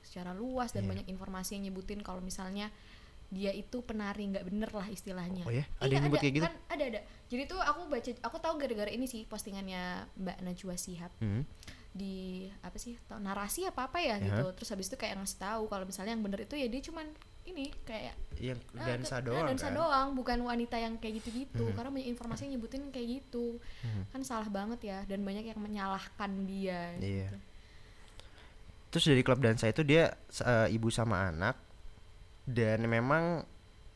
[0.00, 0.90] secara luas dan Iya.
[0.92, 2.68] banyak informasi yang nyebutin kalau misalnya
[3.26, 5.42] dia itu penari nggak bener lah istilahnya.
[5.42, 7.00] oh ya ada Iya, yang nyebut ada, kayak gitu kan ada ada.
[7.26, 9.82] Jadi tuh aku baca, aku tahu gara-gara ini sih postingannya
[10.14, 11.42] Mbak Najwa Shihab Hmm.
[11.96, 12.16] Di
[12.60, 14.28] apa sih tau, narasi apa apa ya Ya.
[14.28, 14.52] gitu.
[14.54, 17.08] Terus habis itu kayak ngasih tahu kalau misalnya yang bener itu ya dia cuman
[17.46, 21.64] ini kayak yang ah, dansa ke- doang dansa kan doang, bukan wanita yang kayak gitu-gitu.
[21.64, 21.74] Mhm.
[21.74, 23.56] Karena banyak informasi yang nyebutin kayak gitu.
[23.80, 24.02] Mhm.
[24.10, 26.94] Kan salah banget ya dan banyak yang menyalahkan dia.
[26.96, 27.26] Iya.
[27.26, 27.38] gitu.
[28.86, 30.08] terus dari klub dansa itu dia
[30.40, 31.58] eh, ibu sama anak
[32.44, 33.44] dan memang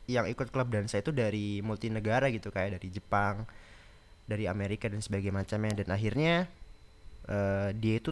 [0.05, 3.47] yang ikut klub dansa itu dari multinegara gitu kayak dari Jepang
[4.27, 6.35] dari Amerika dan sebagainya macamnya dan akhirnya
[7.29, 8.11] eh, dia itu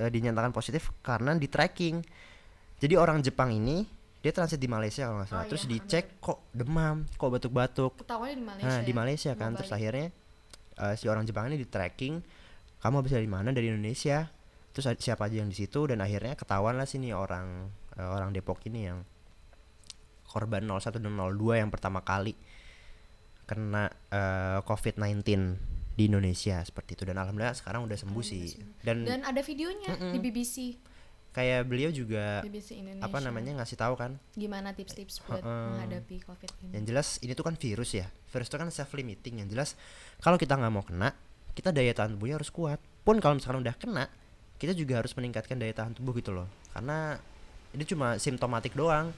[0.00, 2.02] eh, dinyatakan positif karena di tracking.
[2.82, 3.86] Jadi orang Jepang ini
[4.22, 5.44] dia transit di Malaysia kalau nggak salah.
[5.44, 7.92] Oh terus iya, dicek kok demam kok batuk-batuk.
[8.02, 8.68] Ketahuannya di Malaysia.
[8.68, 8.96] Nah di ya.
[8.96, 10.06] Malaysia Mau kan terus akhirnya
[10.78, 12.14] eh, si orang Jepang ini di tracking
[12.82, 13.54] kamu habis dari mana?
[13.54, 14.26] Dari Indonesia.
[14.74, 18.58] Terus siapa aja yang di situ dan akhirnya ketahuan lah sini orang eh, orang Depok
[18.66, 19.06] ini yang
[20.26, 22.32] korban 01 dan 02 yang pertama kali
[23.44, 25.20] kena eh, COVID-19
[25.92, 27.04] di Indonesia seperti itu.
[27.04, 28.56] Dan alhamdulillah sekarang udah sembuh sih.
[28.80, 30.12] Dan, Dan ada videonya Mm-mm.
[30.12, 30.54] di BBC,
[31.30, 33.04] kayak beliau juga BBC Indonesia.
[33.04, 34.16] apa namanya ngasih tahu kan?
[34.32, 35.68] Gimana tips-tips buat Heeh.
[35.70, 36.70] menghadapi COVID ini?
[36.72, 38.06] yang jelas ini tuh kan virus ya.
[38.28, 39.76] Virus itu kan self limiting yang jelas
[40.18, 41.12] kalau kita nggak mau kena
[41.52, 42.80] kita daya tahan tubuhnya harus kuat.
[43.02, 44.04] Pun kalau misalkan udah kena
[44.56, 46.48] kita juga harus meningkatkan daya tahan tubuh gitu loh.
[46.70, 47.16] Karena
[47.72, 49.12] ini cuma simptomatik doang.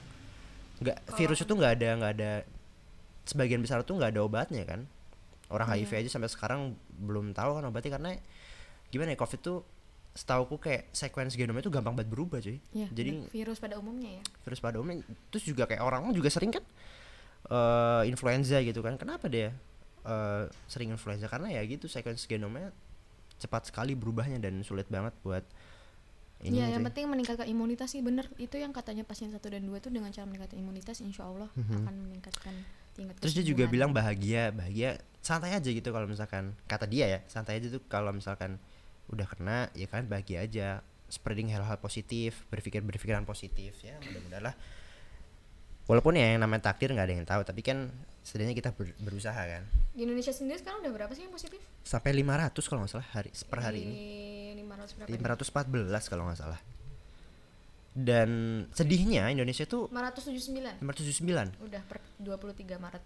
[0.77, 2.31] Nggak Kalau- virus itu nggak ada nggak ada
[3.23, 4.85] sebagian besar tuh nggak ada obatnya kan
[5.47, 5.83] orang Iya.
[5.83, 8.11] HIV aja sampai sekarang belum tahu kan obatnya karena
[8.87, 9.59] gimana ya covid tuh
[10.11, 14.23] setauku kayak sequence genomnya tuh gampang banget berubah cuy Ya, jadi virus pada umumnya ya.
[14.41, 16.63] virus pada umumnya terus juga kayak orang juga sering kan
[17.45, 19.53] eh influenza gitu kan kenapa dia
[20.03, 22.71] eh sering influenza karena ya gitu sequence genomnya
[23.35, 25.43] cepat sekali berubahnya dan sulit banget buat
[26.37, 28.27] ini Iya, yang penting meningkatkan imunitas sih bener.
[28.35, 31.75] Itu yang katanya pasien 1 dan 2 itu dengan cara meningkatkan imunitas insya Allah Mhm.
[31.79, 32.53] akan meningkatkan
[32.91, 37.19] tingkat terus dia juga bilang bahagia bahagia santai aja gitu kalau misalkan kata dia ya
[37.25, 38.61] santai aja tuh kalau misalkan
[39.07, 40.67] udah kena ya kan bahagia aja
[41.07, 44.55] spreading hal-hal positif berpikir berpikiran positif ya mudah-mudahan lah
[45.85, 47.89] walaupun ya yang namanya takdir nggak ada yang tahu tapi kan
[48.21, 51.61] setidaknya kita ber- berusaha kan Di Indonesia sendiri sekarang udah berapa sih yang positif?
[51.81, 53.95] sampai 500 kalau nggak salah hari per hari ini
[54.53, 55.09] Di 500 berapa?
[55.89, 56.61] 514 kalau nggak salah
[57.95, 58.29] dan
[58.75, 60.83] sedihnya Indonesia itu 579.
[60.83, 63.03] 579 Udah per 23 Maret.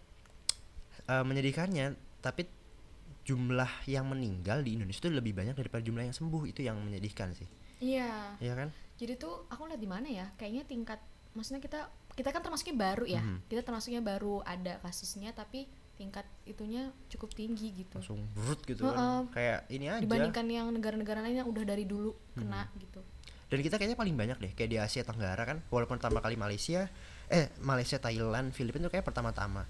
[1.05, 2.47] Eh, menyedihkannya tapi
[3.23, 7.31] jumlah yang meninggal di Indonesia itu lebih banyak daripada jumlah yang sembuh itu yang menyedihkan
[7.35, 8.35] sih Iya.
[8.43, 10.27] Iya kan Jadi tuh aku lihat di mana ya?
[10.35, 10.99] Kayaknya tingkat
[11.31, 11.87] maksudnya kita
[12.19, 13.23] kita kan termasuknya baru ya.
[13.23, 13.47] Mhm.
[13.47, 17.99] Kita termasuknya baru ada kasusnya tapi tingkat itunya cukup tinggi gitu.
[17.99, 22.15] langsung brut gitu kan kayak ini aja Dibandingkan yang negara-negara lain yang udah dari dulu
[22.39, 23.03] kena gitu.
[23.51, 26.87] dan kita kayaknya paling banyak deh kayak di Asia Tenggara kan walaupun pertama kali Malaysia
[27.27, 29.67] eh Malaysia Thailand Filipina tuh kayak pertama-tama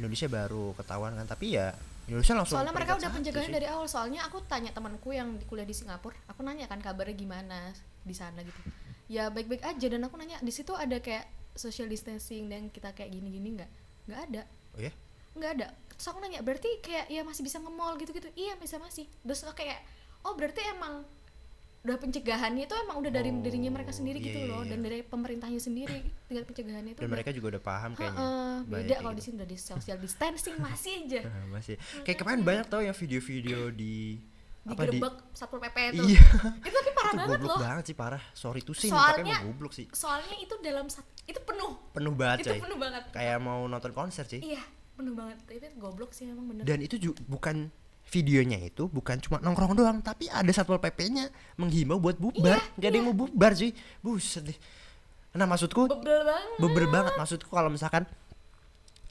[0.00, 1.76] Indonesia baru ketahuan kan tapi ya
[2.08, 3.54] Indonesia langsung Soalnya mereka udah sih.
[3.54, 3.86] dari awal.
[3.86, 7.70] Soalnya aku tanya temanku yang kuliah di Singapura, aku nanya kan kabarnya gimana
[8.02, 8.58] di sana gitu.
[9.06, 13.14] Ya baik-baik aja dan aku nanya di situ ada kayak social distancing dan kita kayak
[13.14, 13.70] gini-gini nggak?
[14.10, 14.42] Nggak ada.
[14.74, 14.90] oh ya
[15.36, 19.06] nggak ada terus aku nanya berarti kayak ya masih bisa nge-mall gitu-gitu iya bisa masih
[19.22, 19.78] terus aku kayak
[20.26, 21.04] oh berarti emang
[21.80, 24.70] udah pencegahannya itu emang udah dari Oh, dirinya mereka sendiri gitu iya, loh iya.
[24.70, 28.20] dan dari pemerintahnya sendiri tingkat pencegahannya itu dan udah- mereka juga udah paham kayaknya.
[28.20, 29.24] Bahaya beda kalau di gitu.
[29.24, 31.20] sini udah di social distancing masih aja.
[31.46, 31.74] Masih.
[32.02, 34.20] Kayak kemarin banyak tau yang video-video di
[34.62, 35.00] Apa di-
[35.32, 36.04] satpol pp itu.
[36.06, 36.20] Iya.
[36.60, 37.60] itu tapi parah itu banget goblok loh.
[37.62, 38.22] banget sih parah.
[38.30, 39.86] Sorry tuh sih Soalnya- tapi emang goblok sih.
[39.90, 41.72] soalnya itu dalam sat- itu penuh.
[41.90, 43.08] Penuh banget itu penuh banget.
[43.08, 44.60] Kayak mau nonton konser sih iya
[44.92, 45.40] penuh banget.
[45.48, 46.62] Itu goblok sih emang bener.
[46.62, 47.72] Dan itu bukan
[48.10, 52.58] videonya itu bukan cuma nongkrong doang tapi ada satpol pp-nya menghimbau buat bubar.
[52.58, 53.70] Iya, nggak ada yang mau bubar cuy.
[54.02, 54.58] Buset deh.
[55.38, 56.58] Nah maksudku bebel banget.
[56.58, 58.02] beber banget maksudku kalau misalkan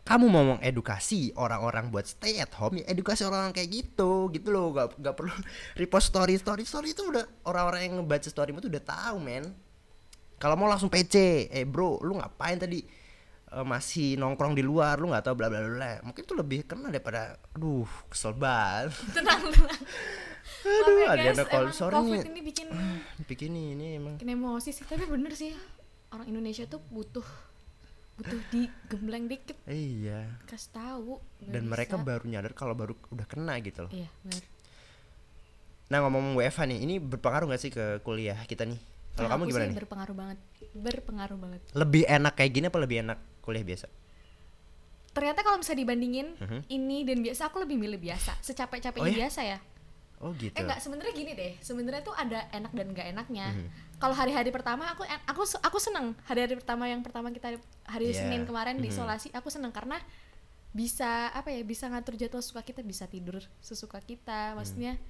[0.03, 4.75] kamu mau mengedukasi orang-orang buat stay at home ya edukasi orang-orang kayak gitu gitu loh.
[4.75, 5.31] Gak, gak perlu
[5.79, 9.47] repost story story story itu udah orang-orang yang ngebaca storymu tuh udah tahu men.
[10.39, 12.98] Kalau mau langsung PC eh bro lu ngapain tadi
[13.49, 16.93] Eh, masih nongkrong di luar lu nggak tahu bla bla bla mungkin tuh lebih kena
[16.93, 18.93] daripada aduh kesel banget.
[19.17, 19.81] Tenang tenang.
[20.69, 22.67] Aduh Maaf ya, ada call emang sorry covid ini bikin
[23.29, 24.21] bikin ini emang.
[24.21, 25.57] Bikin emosi sih tapi bener sih.
[26.13, 27.25] Orang Indonesia tuh butuh
[28.21, 29.57] butuh digembleng dikit.
[29.65, 30.29] Iya.
[30.45, 31.71] Kasih tahu dan bisa.
[31.73, 33.91] mereka baru nyadar kalau baru udah kena gitu loh.
[33.97, 34.43] Iya bener.
[35.89, 38.77] Nah ngomong WFH nih, ini berpengaruh gak sih ke kuliah kita nih?
[39.19, 39.77] Kalau kamu gimana sih nih?
[39.77, 40.37] berpengaruh banget
[40.71, 43.87] berpengaruh banget Lebih enak kayak gini apa lebih enak kuliah biasa?
[45.09, 46.59] ternyata kalau bisa dibandingin Mhm.
[46.69, 49.19] ini dan biasa aku lebih milih biasa secapek-capeknya Oh ya?
[49.19, 49.59] biasa ya
[50.19, 50.51] Oh gitu.
[50.51, 53.67] eh enggak sebenarnya gini deh sebenarnya tuh ada enak dan enggak enaknya Mhm.
[53.97, 58.21] kalau hari-hari pertama aku aku aku seneng hari-hari pertama yang pertama kita hari Iya.
[58.21, 58.93] Senin kemarin di Mhm.
[58.93, 59.97] isolasi aku seneng karena
[60.69, 65.01] bisa apa ya bisa ngatur jadwal suka kita bisa tidur sesuka kita maksudnya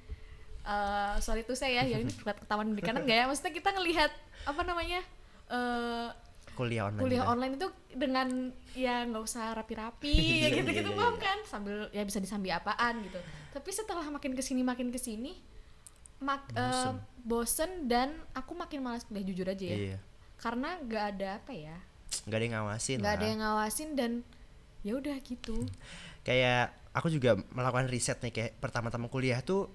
[0.70, 4.12] eh sorry tuh saya ya ini buat ketahuan di kanan nggak ya maksudnya kita ngelihat
[4.46, 5.02] apa namanya
[5.50, 6.10] eh
[6.54, 7.00] Kuliah online.
[7.00, 7.32] kuliah gitu.
[7.32, 8.28] online itu dengan
[8.76, 13.16] ya nggak usah rapi-rapi ya gitu-gitu iya, paham kan sambil ya bisa disambi apaan gitu
[13.56, 15.40] tapi setelah makin ke sini makin ke sini
[16.20, 16.96] mak eh, Bosen.
[17.24, 19.98] bosen dan aku makin malas kuliah jujur aja ya Iya.
[20.36, 21.78] karena nggak ada apa ya
[22.26, 24.12] Gak ada yang ngawasin nggak ada yang ngawasin dan
[24.84, 25.64] ya udah gitu
[26.28, 29.72] Kayak aku juga melakukan riset nih kayak pertama-tama kuliah tuh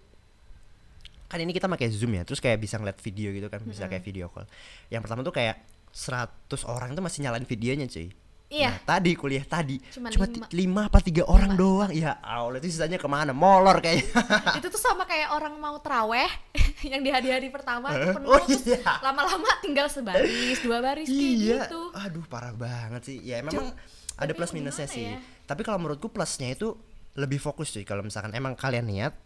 [1.35, 4.07] kan ini kita pakai Zoom ya, terus kayak bisa ngeliat video gitu kan, bisa kayak
[4.07, 4.47] video call.
[4.87, 6.31] Yang pertama tuh kayak 100
[6.71, 8.15] orang tuh masih nyalain videonya cuy.
[8.55, 8.71] Iya.
[8.71, 10.47] Nah, tadi kuliah tadi Cuman cuma lima.
[10.55, 11.91] lima apa tiga orang doang.
[11.91, 13.35] Ya Allah itu sisanya ke mana?
[13.35, 14.07] Molor kayaknya.
[14.63, 16.31] itu tuh sama kayak orang mau traweh
[16.93, 18.79] yang di hari-hari pertama itu penuh Oh, iya.
[19.03, 21.67] lama-lama tinggal sebaris dua baris kayak iya.
[21.67, 23.19] gitu Aduh parah banget sih.
[23.27, 23.75] Ya memang
[24.15, 25.03] ada plus minusnya sih.
[25.03, 25.19] ya?
[25.51, 26.79] Tapi kalau menurutku plusnya itu
[27.19, 27.83] lebih fokus cuy.
[27.83, 29.19] Kalau misalkan emang kalian niat,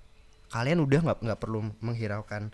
[0.48, 2.52] kalian udah nggak nggak perlu menghiraukan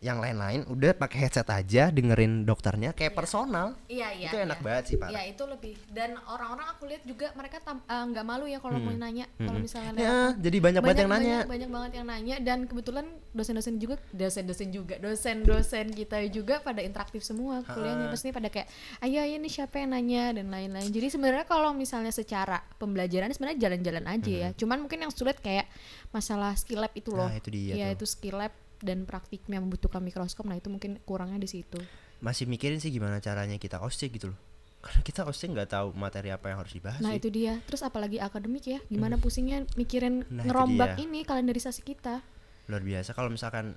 [0.00, 0.64] yang lain-lain.
[0.64, 3.76] Udah pakai headset aja, dengerin dokternya kayak personal.
[3.84, 4.30] Iya iya.
[4.32, 4.64] Itu enak iya.
[4.64, 5.08] banget sih, Pak.
[5.12, 8.96] Iya itu lebih dan orang-orang aku lihat juga mereka eh, nggak malu ya kalau mau
[8.96, 10.08] nanya kalau misalnya lewat.
[10.08, 11.36] Ya, jadi banyak banget yang nanya.
[11.44, 16.82] banyak, banyak banget yang nanya dan kebetulan dosen-dosen juga dosen-dosen juga dosen-dosen kita juga pada
[16.82, 18.66] interaktif semua kuliahnya pasti pada kayak
[19.06, 23.70] ayo ayo nih siapa yang nanya dan lain-lain jadi sebenarnya kalau misalnya secara pembelajaran sebenarnya
[23.70, 25.70] jalan-jalan aja ya cuman mungkin yang sulit kayak
[26.10, 27.94] masalah skill lab itu loh Nah, itu dia tuh.
[27.94, 31.78] itu skill lab dan praktiknya membutuhkan mikroskop nah itu mungkin kurangnya di situ
[32.18, 34.38] Masih mikirin sih gimana caranya kita OSCE gitu loh.
[34.80, 37.18] Karena kita OSCE nggak tahu materi apa yang harus dibahas Nah sih.
[37.18, 37.60] itu dia.
[37.62, 42.20] Terus apalagi akademik ya, gimana pusingnya mikirin Nah, ngerombak ini kalenderisasi kita.
[42.66, 43.74] luar biasa kalau misalkan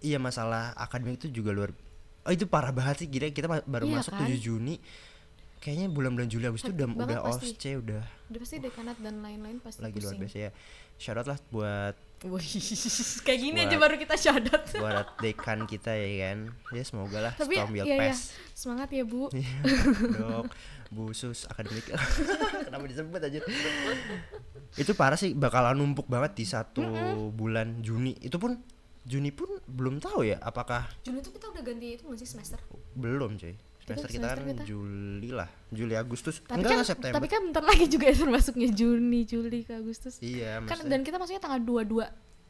[0.00, 1.70] iya masalah akademik itu juga luar
[2.20, 4.26] oh itu parah banget sih gila kita baru Iya masuk kan?
[4.26, 4.74] 7 Juni
[5.56, 7.18] kayaknya bulan-bulan Juli Agustus udah udah.
[7.22, 10.20] OSCE udah Udah pasti dekanat dan lain-lain pasti lagi luar pusing.
[10.20, 10.50] biasa ya
[11.00, 12.44] shout out lah buat Wih,
[13.24, 14.76] kayak gini aja baru kita syadat.
[14.76, 17.96] buat dekan kita ya kan ya semoga lah Tapi Storm iya, iya.
[18.12, 19.32] pass Semangat ya Bu.
[19.40, 19.56] Iya,
[20.20, 20.52] dok
[20.90, 21.86] busus akademik
[22.66, 23.40] kenapa disebut aja
[24.74, 26.82] itu parah sih bakalan numpuk banget di satu
[27.30, 28.58] bulan Juni itu pun
[29.06, 32.58] Juni pun belum tahu ya apakah Juni tuh kita udah ganti itu nggak sih semester?
[32.98, 34.62] belum cuy semester kita kan semester kita.
[34.64, 39.20] Juli lah Juli Agustus Tapi enggak kan, September tapi kan bentar lagi juga termasuknya Juni,
[39.24, 40.14] Juli ke Agustus.
[40.20, 42.06] iya kan maksudnya dan kita masuknya tanggal 22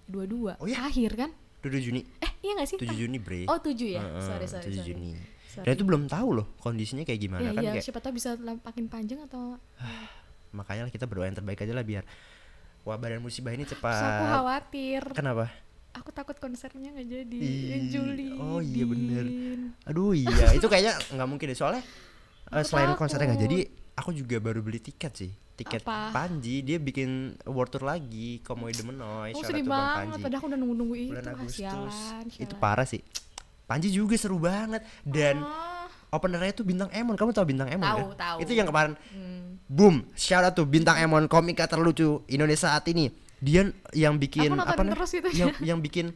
[0.06, 0.76] 22 Oh iya?
[0.82, 1.30] akhir kan?
[1.60, 2.76] 7 Juni Eh, iya gak sih?
[2.76, 4.00] 7 Juni bre Oh, 7 ya.
[4.00, 4.86] Heeh, sorry, sorry, 7 sorry.
[4.86, 5.10] Juni
[5.46, 5.66] Sorry.
[5.66, 8.38] dan itu belum tahu loh kondisinya kayak gimana Iya, kan iya, kayak siapa tahu bisa
[8.38, 9.58] makin panjang atau
[10.52, 12.02] makanya lah kita berdoa yang terbaik aja lah biar
[12.80, 15.02] wabah dan musibah ini Terus aku cepat khawatir.
[15.10, 15.50] kenapa
[15.92, 17.38] Aku takut konsernya nggak jadi
[17.88, 18.30] Juli.
[18.36, 19.24] oh iya bener.
[19.84, 21.82] Aduh iya itu kayaknya nggak mungkin deh soalnya
[22.46, 23.50] Aku selain konsernya nggak takut.
[23.50, 23.58] jadi
[23.96, 26.10] aku juga baru beli tiket sih tiket Apa?
[26.10, 27.10] Panji dia bikin
[27.44, 31.10] world tour lagi Komoy Demenoy Oh sedih banget, Panji padahal aku udah nunggu-nunggu itu.
[31.10, 32.58] bulan Agustus sialan, itu sialan.
[32.58, 33.02] parah sih
[33.66, 37.98] Panji juga seru banget dan Ah, openernya itu bintang Emon kamu tahu bintang Emon Tahu,
[38.08, 38.16] kan?
[38.16, 38.36] tahu.
[38.40, 39.62] itu yang kemarin hmm.
[39.66, 44.76] boom shout out tuh bintang Emon komika terlucu Indonesia saat ini dia yang bikin apa
[44.76, 44.94] namanya?
[44.94, 45.28] terus itu.
[45.34, 46.12] yang yang bikin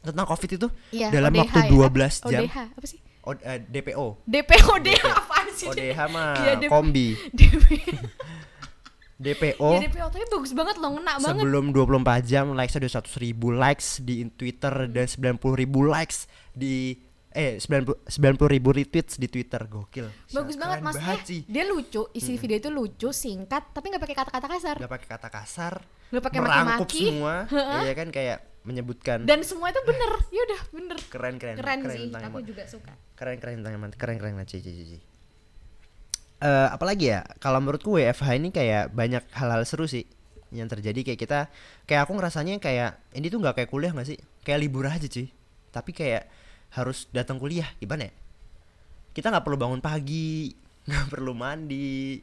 [0.00, 1.70] tentang covid itu Iya, dalam ODH waktu ya?
[1.70, 3.00] 12 jam ODH, apa sih?
[3.20, 5.68] O- eh, DPO DPO, ODH apaan sih?
[5.68, 6.70] ODH mah Iya, DP.
[6.70, 7.64] kombi DP.
[9.16, 13.08] DPO ya DPO tapi bagus banget loh ngena banget sebelum 24 jam likes ada 100
[13.16, 17.00] ribu likes di Twitter dan 90 ribu likes di
[17.36, 20.08] eh 90 90 ribu retweets di Twitter gokil.
[20.32, 21.40] Bagus banget Keren sih?
[21.44, 24.76] dia lucu isi video itu lucu singkat tapi nggak pakai kata-kata kasar.
[24.80, 25.74] Nggak pakai kata kasar
[26.06, 27.04] nggak pakai merangkup maki-maki.
[27.12, 27.34] semua.
[27.84, 30.12] Iya kan kayak menyebutkan dan semua itu bener.
[30.32, 30.98] Ya udah bener.
[31.12, 32.92] Keren keren keren, sih tentang aku juga suka.
[33.14, 34.98] Keren keren tentang keren keren lah cici cici
[36.36, 40.08] Eh, apalagi ya kalau menurutku WFH ini kayak banyak hal-hal seru sih
[40.52, 41.00] yang terjadi.
[41.04, 41.38] Kayak kita
[41.84, 44.18] kayak aku ngerasanya kayak ini tuh nggak kayak kuliah nggak sih?
[44.44, 45.32] Kayak libur aja cuy
[45.76, 46.24] tapi kayak
[46.76, 48.12] harus datang kuliah gimana ya?
[49.16, 50.52] Kita nggak perlu bangun pagi
[50.88, 52.20] nggak perlu mandi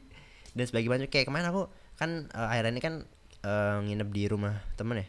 [0.54, 1.10] dan sebagainya.
[1.10, 1.66] Kayak kemarin aku
[1.98, 2.94] kan eh, akhirnya ini kan
[3.42, 5.06] eh, nginep di rumah temen ya.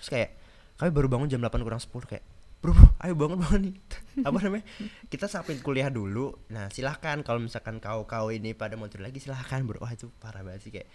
[0.00, 0.30] Terus kayak
[0.78, 2.24] kami baru bangun jam 8 kurang 10 kayak
[2.58, 3.74] bro, bro ayo bangun bangun nih.
[4.26, 4.64] Apa namanya?
[5.06, 6.34] Kita sampai kuliah dulu.
[6.50, 9.78] Nah silahkan kalau misalkan kau kau ini pada mau tidur lagi silahkan bro.
[9.84, 10.88] Wah itu parah banget sih kayak.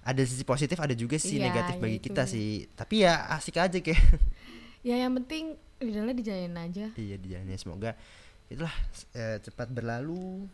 [0.00, 2.64] Ada sisi positif ada juga sisi Iya, negatif bagi itu kita sih.
[2.72, 4.00] Tapi ya asik aja kayak
[4.80, 6.86] ya yang penting idealnya dijalanin aja.
[6.92, 7.90] Iya dijalannya semoga
[8.46, 8.72] itulah
[9.12, 10.44] eh, cepat berlalu.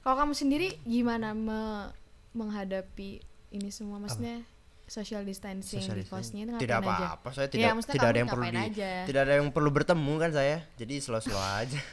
[0.00, 1.90] Kalau kamu sendiri gimana me-
[2.32, 3.98] menghadapi ini semua?
[3.98, 4.42] Maksudnya
[4.84, 8.44] social distancing Social di kosnya itu tidak apa-apa saya tidak maksudnya tidak ada yang perlu
[8.44, 8.90] di aja?
[9.02, 10.56] tidak ada yang perlu bertemu kan saya?
[10.74, 11.80] Jadi slow-slow aja.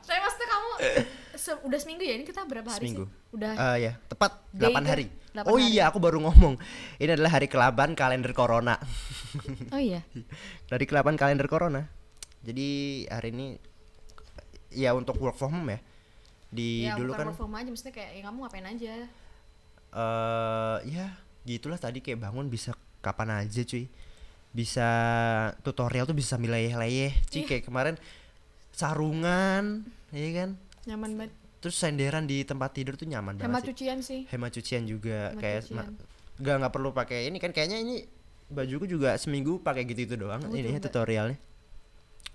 [0.00, 0.70] Saya maksudnya kamu
[1.34, 2.14] se- udah seminggu ya?
[2.14, 3.04] Ini kita berapa hari Seminggu.
[3.04, 5.74] sih udah Eh, ya tepat Day 8 ke- hari delapan oh hari.
[5.74, 6.54] iya aku baru ngomong.
[7.02, 8.78] Ini adalah hari ke-8 kalender corona.
[9.74, 10.06] Oh iya?
[10.70, 11.90] Dari ke-8 kalender corona.
[12.46, 13.46] Jadi hari ini
[14.70, 15.80] ya untuk work from home ya.
[16.54, 18.92] Di ya dulu kan work from home aja maksudnya kayak ya kamu ngapain aja?
[19.90, 21.06] Eh ya
[21.42, 22.70] gitulah tadi kayak bangun bisa
[23.02, 23.90] kapan aja cuy.
[24.54, 24.88] Bisa
[25.66, 27.42] tutorial tuh bisa sambil leyeh-leyeh cuy.
[27.42, 27.48] Iya.
[27.50, 27.98] kayak kemarin
[28.70, 29.82] sarungan
[30.14, 30.50] ya kan?
[30.86, 33.68] Nyaman banget terus senderan di tempat tidur tuh nyaman hemat banget sih.
[33.72, 34.20] cucian sih.
[34.28, 35.92] Hemat cucian juga Hemat kayak cucian.
[36.34, 38.04] nggak nggak perlu pakai ini kan kayaknya ini
[38.52, 41.40] bajuku juga seminggu pakai gitu itu doang ini tutorialnya.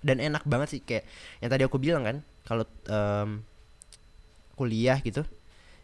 [0.02, 1.06] Dan enak banget sih kayak
[1.40, 3.46] yang tadi aku bilang kan kalau em,
[4.56, 5.22] kuliah gitu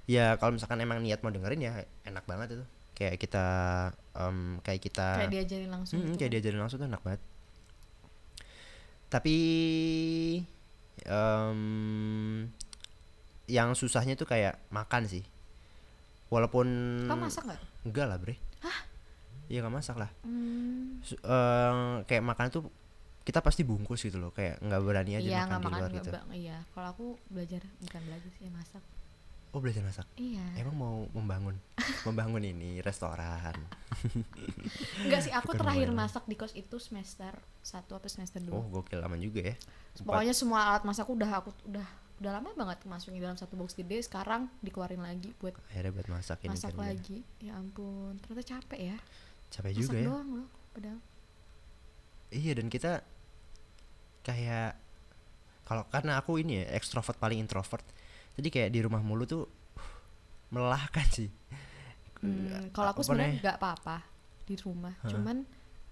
[0.08, 1.72] ya kalau misalkan emang niat mau dengerin ya
[2.04, 2.66] enak banget itu.
[2.96, 3.46] Kayak kita
[4.16, 6.34] em, kayak kita kayak diajarin langsung Mm, gitu kayak kan.
[6.34, 7.22] diajarin langsung tuh enak banget.
[9.06, 9.38] Tapi
[11.06, 11.60] em,
[13.46, 15.24] yang susahnya tuh kayak makan sih.
[16.30, 16.68] Walaupun
[17.06, 17.62] kamu masak nggak?
[17.86, 18.36] Enggak lah bre.
[19.46, 20.10] Iya nggak masak lah.
[20.26, 22.64] Hmm, Su- eh, kayak makan tuh
[23.22, 26.10] kita pasti bungkus gitu loh kayak nggak berani aja iya makan di makan luar gitu
[26.14, 26.58] bang iya.
[26.74, 28.84] Kalau aku belajar bukan belajar sih masak.
[29.54, 30.06] Oh belajar masak?
[30.18, 30.46] Iya.
[30.58, 31.56] Emang mau membangun
[32.10, 33.54] membangun ini restoran?
[35.06, 37.32] Enggak sih, aku terakhir masak di kos itu semester
[37.64, 38.52] 1 atau semester 2.
[38.52, 39.56] oh gokil aman juga ya.
[39.96, 40.06] Empat.
[40.06, 44.00] Pokoknya semua alat masak udah aku udah udah lama banget masukin dalam satu box gede,
[44.00, 46.82] sekarang dikeluarin lagi buat akhirnya buat masak ini masak dia.
[46.82, 47.18] lagi.
[47.44, 48.98] Ya ampun, ternyata capek ya.
[49.52, 51.00] capek Masak juga ya doang loh, padahal.
[52.32, 52.92] Iya dan kita
[54.26, 54.72] kayak
[55.66, 57.84] kalau karena aku ini ya ekstrovert paling introvert.
[58.36, 59.92] Jadi kayak di rumah mulu tuh uh,
[60.52, 61.30] melelahkan sih.
[62.24, 63.98] Hmm, kalau aku sebenarnya nggak apa-apa
[64.46, 65.10] di rumah, Hah?
[65.12, 65.44] cuman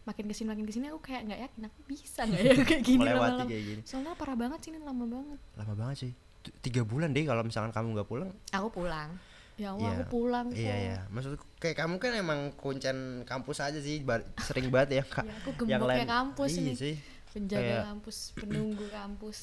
[0.04, 2.84] makin ke sini makin ke sini aku kayak nggak yakin aku bisa nggak ya kayak
[2.84, 3.44] gini lama-lama.
[3.46, 3.82] kayak gini.
[3.84, 5.40] Soalnya parah banget sih ini lama banget.
[5.54, 6.12] Lama banget sih.
[6.42, 8.30] T- Tiga bulan deh kalau misalkan kamu nggak pulang.
[8.50, 9.10] Aku pulang.
[9.54, 9.96] Ya Allah, Iya.
[9.96, 10.58] aku pulang kok.
[10.58, 10.98] Iya ya.
[11.08, 14.02] Maksudku kayak kamu kan emang kuncen kampus aja sih
[14.40, 15.24] sering banget ya kak.
[15.24, 16.74] Ya, aku gemboknya kampus iya ini.
[16.74, 16.96] sih.
[17.30, 19.38] Penjaga Kayak- kampus, penunggu kampus.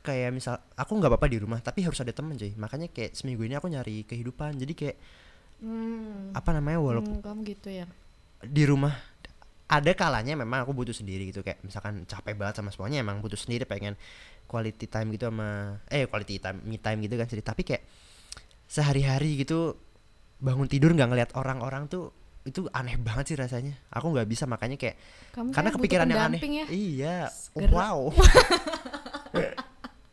[0.00, 2.54] Kayak misal aku nggak apa-apa di rumah tapi harus ada temen cuy.
[2.54, 4.56] Makanya kayak seminggu ini aku nyari kehidupan.
[4.56, 4.96] Jadi kayak
[5.58, 6.30] Hmm.
[6.32, 7.86] apa namanya walaupun Hmm, kamu gitu ya.
[8.38, 8.94] di rumah
[9.68, 11.40] ada kalanya memang aku butuh sendiri gitu.
[11.40, 13.94] Kayak misalkan capek banget sama semuanya emang butuh sendiri pengen
[14.48, 17.84] quality time gitu sama eh quality time me time gitu kan sendiri tapi kayak
[18.64, 19.76] sehari-hari gitu
[20.40, 22.08] bangun tidur nggak ngeliat orang-orang tuh
[22.42, 23.76] itu aneh banget sih rasanya.
[23.92, 24.96] Aku nggak bisa makanya kayak
[25.36, 26.40] Kamu karena kepikiran yang aneh.
[26.40, 26.64] ya.
[26.72, 27.16] iya.
[27.68, 28.08] Wow.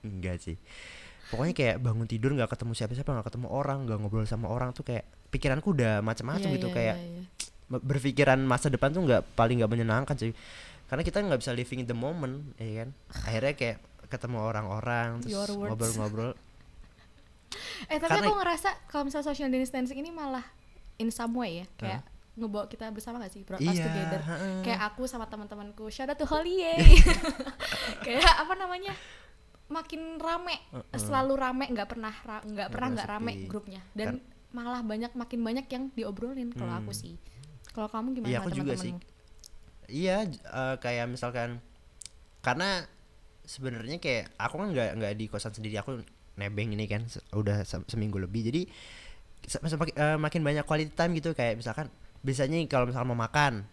[0.05, 0.59] Enggak sih.
[1.31, 4.85] Pokoknya kayak bangun tidur nggak ketemu siapa-siapa nggak ketemu orang nggak ngobrol sama orang tuh
[4.85, 6.67] kayak pikiranku udah macam-macam Iya, gitu.
[6.69, 7.23] iya, kayak iya, iya.
[7.67, 10.31] Be- berpikiran masa depan tuh nggak paling nggak menyenangkan sih.
[10.85, 12.89] Karena kita nggak bisa living in the moment ya kan?
[13.23, 16.33] Akhirnya kayak ketemu orang-orang terus ngobrol-ngobrol.
[17.87, 20.43] Eh tapi Karena- aku ngerasa kalau misalnya social distancing ini malah
[20.97, 22.01] in some way ya kayak
[22.35, 23.47] ngebawa kita bersama gak sih?
[23.47, 24.21] Broadcast Iya, together.
[24.21, 24.55] heeh.
[24.61, 26.59] kayak aku sama teman-temanku shout out to Holly
[28.05, 28.91] kayak apa namanya?
[29.65, 30.55] Makin rame
[30.93, 33.81] selalu rame nggak pernah ra- nggak pernah pernah nggak rame grupnya.
[33.95, 34.19] Dan
[34.51, 37.15] malah banyak makin banyak yang diobrolin kalau aku sih
[37.75, 38.91] kalau kamu gimana Iya, sama aku juga sih.
[39.85, 41.59] iya eh, kayak misalkan
[42.39, 42.87] karena
[43.43, 46.01] sebenarnya kayak aku kan nggak nggak di kosan sendiri aku
[46.35, 48.41] nebeng ini kan se- udah se- seminggu lebih.
[48.47, 48.61] Jadi
[49.45, 51.35] semakin eh, makin banyak quality time gitu.
[51.37, 51.87] Kayak misalkan
[52.25, 53.67] biasanya kalau misalkan mau makan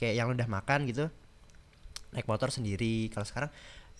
[0.00, 1.10] kayak yang udah makan gitu
[2.10, 3.12] naik motor sendiri.
[3.12, 3.50] Kalau sekarang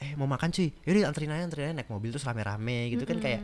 [0.01, 1.75] eh mau makan cuy yaudah anterin aja anterin aja.
[1.77, 3.41] Naik mobil terus rame-rame gitu kan kayak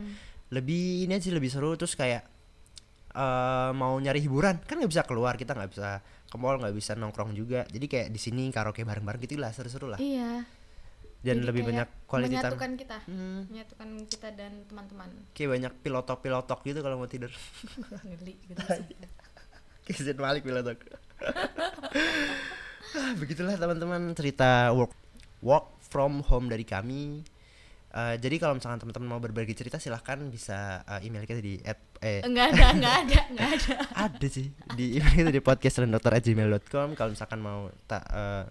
[0.49, 1.77] lebih ini aja sih, lebih seru.
[1.77, 2.25] Terus kayak
[3.17, 6.93] eh mau nyari hiburan kan nggak bisa keluar kita nggak bisa ke mall nggak bisa
[6.93, 7.65] nongkrong juga.
[7.65, 9.97] Jadi kayak di sini karaoke bareng-bareng gitu lah seru-seru lah.
[9.97, 10.45] Iya.
[11.17, 12.97] Dan Jadi lebih banyak time menyatukan kita.
[13.09, 15.09] Hmm, menyatukan kita dan teman-teman.
[15.33, 17.33] Kayak banyak pilotok pilotok gitu kalau mau tidur.
[18.07, 18.61] Ngeli gitu
[19.87, 20.77] kayak Zain Malik pilotok.
[22.95, 24.95] Ah, begitulah teman-teman cerita work
[25.43, 27.19] work from home dari kami
[27.87, 31.79] Eh, jadi kalau misalkan teman-teman mau berbagi cerita silahkan bisa eh, email kita di at,
[32.03, 32.19] eh.
[32.19, 33.73] Enggak ada enggak ada enggak ada.
[34.11, 38.43] Ada sih di email kita di podcast.dokter@gmail.com kalau misalkan mau tak eh,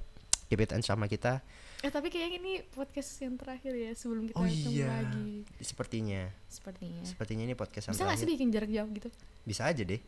[0.49, 1.45] keep it on sama kita.
[1.85, 5.45] Eh tapi kayaknya ini podcast yang terakhir ya sebelum kita oh ketemu iya lagi.
[5.61, 6.23] sepertinya.
[6.49, 7.03] Sepertinya.
[7.05, 9.09] Sepertinya ini podcast yang bisa nggak sih bikin jarak jauh gitu?
[9.45, 10.01] Bisa aja deh.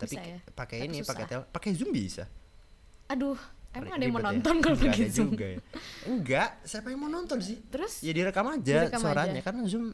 [0.00, 0.40] Tapi ya?
[0.56, 2.24] pakai ini pakai tel pakai zoom bisa.
[3.12, 4.26] Aduh emang ada yang mau ya?
[4.28, 5.28] nonton kalau Nggak pakai ada zoom?
[5.28, 5.58] juga ya.
[6.04, 7.56] enggak siapa yang mau nonton sih?
[7.64, 7.92] Terus?
[8.00, 9.44] Ya direkam aja Direkam suaranya aja.
[9.44, 9.84] karena zoom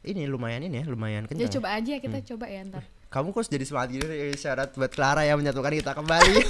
[0.00, 2.28] ini lumayan ini ya lumayan ya kencang coba aja kita Hmm.
[2.28, 2.84] coba ya ntar.
[3.08, 6.32] Kamu kok jadi semangat gitu ya, syarat buat Clara yang menyatukan kita kembali.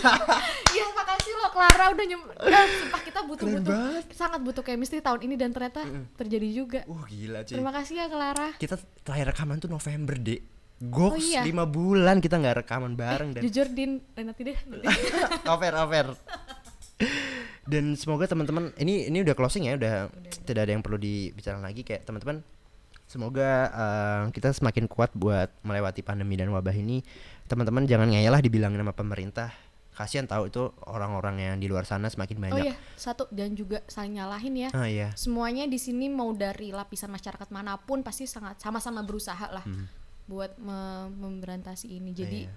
[0.68, 4.04] Iya makasih loh Clara udah nyem ya, sumpah kita butuh Keren butuh banget.
[4.12, 5.80] sangat butuh chemistry tahun ini dan ternyata
[6.14, 6.80] terjadi juga.
[6.84, 7.54] Uh gila cuy.
[7.54, 8.48] Terima kasih ya Clara.
[8.54, 10.42] Kita terakhir rekaman tuh November dek.
[10.80, 11.42] Goks Oh iya.
[11.42, 14.54] lima bulan kita nggak rekaman bareng dan jujur din nanti deh
[15.44, 16.06] over over
[17.68, 20.08] dan semoga teman-teman ini ini udah closing ya udah,
[20.48, 21.84] tidak ada yang perlu dibicarakan lagi.
[21.84, 22.40] Kayak teman-teman
[23.04, 27.04] semoga eh, kita semakin kuat buat melewati pandemi dan wabah ini.
[27.44, 29.52] Teman-teman jangan ngeyel lah dibilangin sama pemerintah.
[29.92, 33.82] Kasihan tahu itu orang-orang yang di luar sana semakin oh banyak iya satu dan juga
[33.90, 34.70] saling nyalahin ya.
[34.70, 35.10] Ah iya.
[35.18, 39.66] Semuanya di sini mau dari lapisan masyarakat mana pun pasti sangat sama-sama berusaha lah
[40.30, 42.14] buat me- memberantasi ini.
[42.14, 42.54] Jadi iya.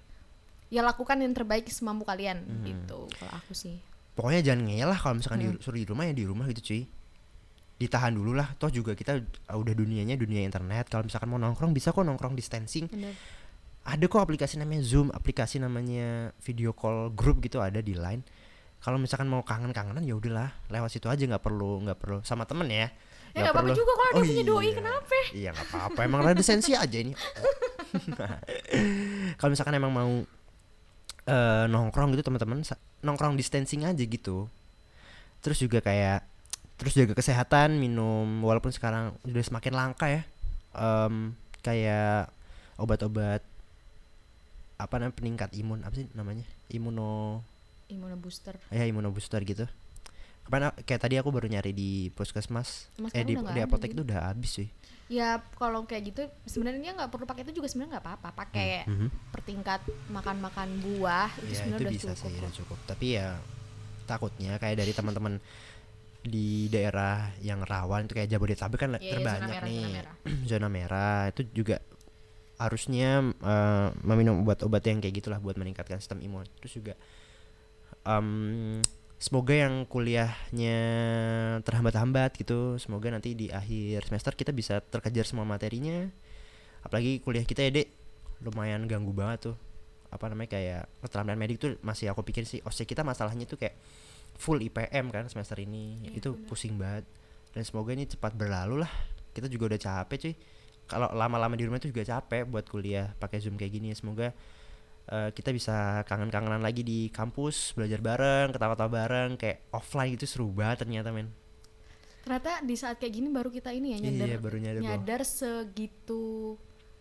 [0.70, 3.10] ya lakukan yang terbaik semampu kalian gitu.
[3.18, 6.46] Kalau aku sih pokoknya jangan ngeyel lah kalau misalkan disuruh di rumah ya di rumah
[6.52, 6.84] gitu cuy.
[7.82, 8.54] Ditahan dulu lah.
[8.62, 9.18] Toh juga kita
[9.50, 10.92] uh, udah dunianya dunia internet.
[10.92, 12.86] Kalau misalkan mau nongkrong bisa kok nongkrong distancing.
[12.92, 13.16] Bener.
[13.82, 18.22] Ada kok aplikasi namanya Zoom, aplikasi namanya video call grup gitu ada di Line.
[18.82, 22.18] Kalau misalkan mau kangen-kangenan ya udahlah, lewat situ aja nggak perlu nggak perlu.
[22.22, 22.94] Sama temen ya.
[23.32, 25.20] Ya nggak apa-apa juga kalau ada punya doi, kenapa?
[25.32, 27.16] Iya nggak apa-apa, emang ada sensi aja ini.
[29.40, 30.12] Kalau misalkan emang mau
[31.28, 32.64] eh, nongkrong gitu teman-teman,
[33.06, 34.48] nongkrong distancing aja gitu.
[35.42, 36.26] Terus juga kayak
[36.78, 40.24] terus jaga kesehatan, minum walaupun sekarang udah semakin langka ya.
[40.72, 42.32] em, kayak
[42.80, 43.44] obat-obat
[44.80, 46.48] apa namanya peningkat imun apa sih namanya?
[46.72, 47.44] Imuno
[47.92, 49.68] imunobooster ya imunobooster gitu.
[50.48, 52.90] Kemarin kayak tadi aku baru nyari di puskesmas.
[52.98, 54.68] Mas, eh di, di apotek itu udah habis sih
[55.12, 58.30] ya kalau kayak gitu sebenarnya nggak perlu pakai itu juga sebenarnya nggak apa-apa.
[58.32, 59.08] Pakai Mhm.
[59.36, 62.80] pertingkat makan-makan buah itu ya sebenarnya udah bisa cukup sih udah cukup.
[62.88, 63.28] Tapi ya
[64.08, 65.34] takutnya kayak dari teman-teman
[66.22, 69.82] di daerah yang rawan itu kayak Jabodetabek kan Iya, iya, terbanyak zona merah, nih.
[69.82, 70.16] zona merah.
[70.48, 71.78] zona merah itu juga
[72.56, 76.46] harusnya eh, meminum obat-obat yang kayak gitulah buat meningkatkan sistem imun.
[76.62, 76.94] Terus juga
[78.02, 78.80] em,
[79.22, 80.80] semoga yang kuliahnya
[81.62, 86.10] terhambat-hambat gitu semoga nanti di akhir semester kita bisa terkejar semua materinya.
[86.82, 87.88] Apalagi kuliah kita ya dek
[88.42, 89.58] lumayan ganggu banget tuh.
[90.10, 93.78] Apa namanya kayak keterampilan medik tuh masih aku pikir sih OSCE kita masalahnya tuh kayak
[94.42, 96.02] full IPM kan semester ini.
[96.02, 96.48] Iya, itu benar.
[96.50, 97.06] pusing banget.
[97.54, 98.92] Dan semoga ini cepat berlalu lah.
[99.38, 100.34] Kita juga udah capek cuy.
[100.90, 104.34] Kalau lama-lama di rumah itu juga capek buat kuliah pakai zoom kayak gini semoga
[105.04, 110.48] eh, kita bisa kangen-kangenan lagi di kampus belajar bareng ketawa-tawa bareng kayak offline gitu seru
[110.50, 111.32] banget ternyata men.
[112.22, 115.22] Ternyata di saat kayak gini baru kita ini ya nyadar Iya, baru nyadar bahwa- nyadar
[115.24, 116.22] segitu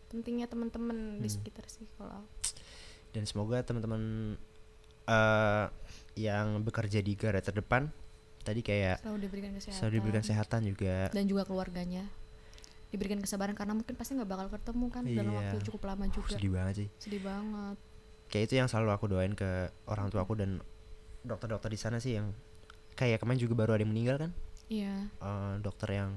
[0.09, 1.37] pentingnya teman-teman di Hmm.
[1.37, 2.25] sekitar sih kalau
[3.11, 4.35] dan semoga teman-teman
[5.03, 5.67] eh
[6.17, 7.91] yang bekerja di garda terdepan
[8.41, 9.77] tadi kayak selalu diberikan kesehatan.
[9.77, 10.97] selalu diberikan kesehatan juga.
[11.11, 12.05] Dan juga keluarganya.
[12.89, 15.39] Diberikan kesabaran karena mungkin pasti nggak bakal ketemu kan dalam Iya.
[15.39, 16.35] waktu cukup lama Uh, juga.
[16.35, 16.89] Sedih banget sih.
[16.99, 17.79] Sedih banget
[18.31, 20.63] kayak itu yang selalu aku doain ke orang tua aku dan
[21.21, 22.31] dokter-dokter di sana sih yang
[22.95, 24.31] kayak kemarin juga baru ada yang meninggal kan?
[24.71, 24.95] Iya.
[25.11, 26.17] Eh, dokter yang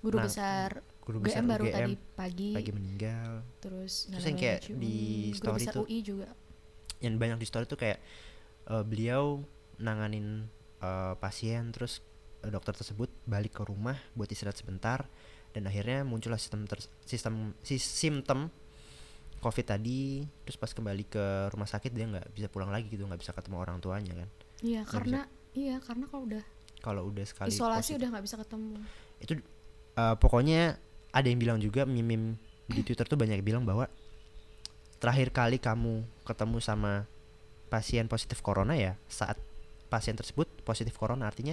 [0.00, 3.30] guru Nah, besar guru UGM besar baru UGM tadi pagi, pagi meninggal.
[3.60, 4.96] Terus Terus yang kayak di
[5.32, 6.28] story UI juga.
[6.98, 8.00] yang banyak di story tuh kayak
[8.66, 9.44] eh, beliau
[9.76, 10.48] nanganin
[10.80, 12.00] eh, pasien terus
[12.44, 15.08] dokter tersebut balik ke rumah buat istirahat sebentar
[15.52, 18.52] dan akhirnya muncullah sistem ter- sistem si simptom
[19.44, 23.20] covid tadi terus pas kembali ke rumah sakit dia nggak bisa pulang lagi gitu nggak
[23.20, 24.28] bisa ketemu orang tuanya kan?
[24.64, 25.20] Iya karena
[25.52, 26.44] iya karena kalau udah
[26.80, 27.98] kalau udah sekali isolasi positif.
[28.00, 28.74] udah nggak bisa ketemu.
[29.20, 29.32] Itu
[30.00, 30.80] eh, pokoknya
[31.12, 33.84] ada yang bilang juga meme di Twitter tuh banyak yang bilang bahwa
[34.96, 37.04] terakhir kali kamu ketemu sama
[37.68, 39.36] pasien positif corona ya saat
[39.92, 41.52] pasien tersebut positif corona artinya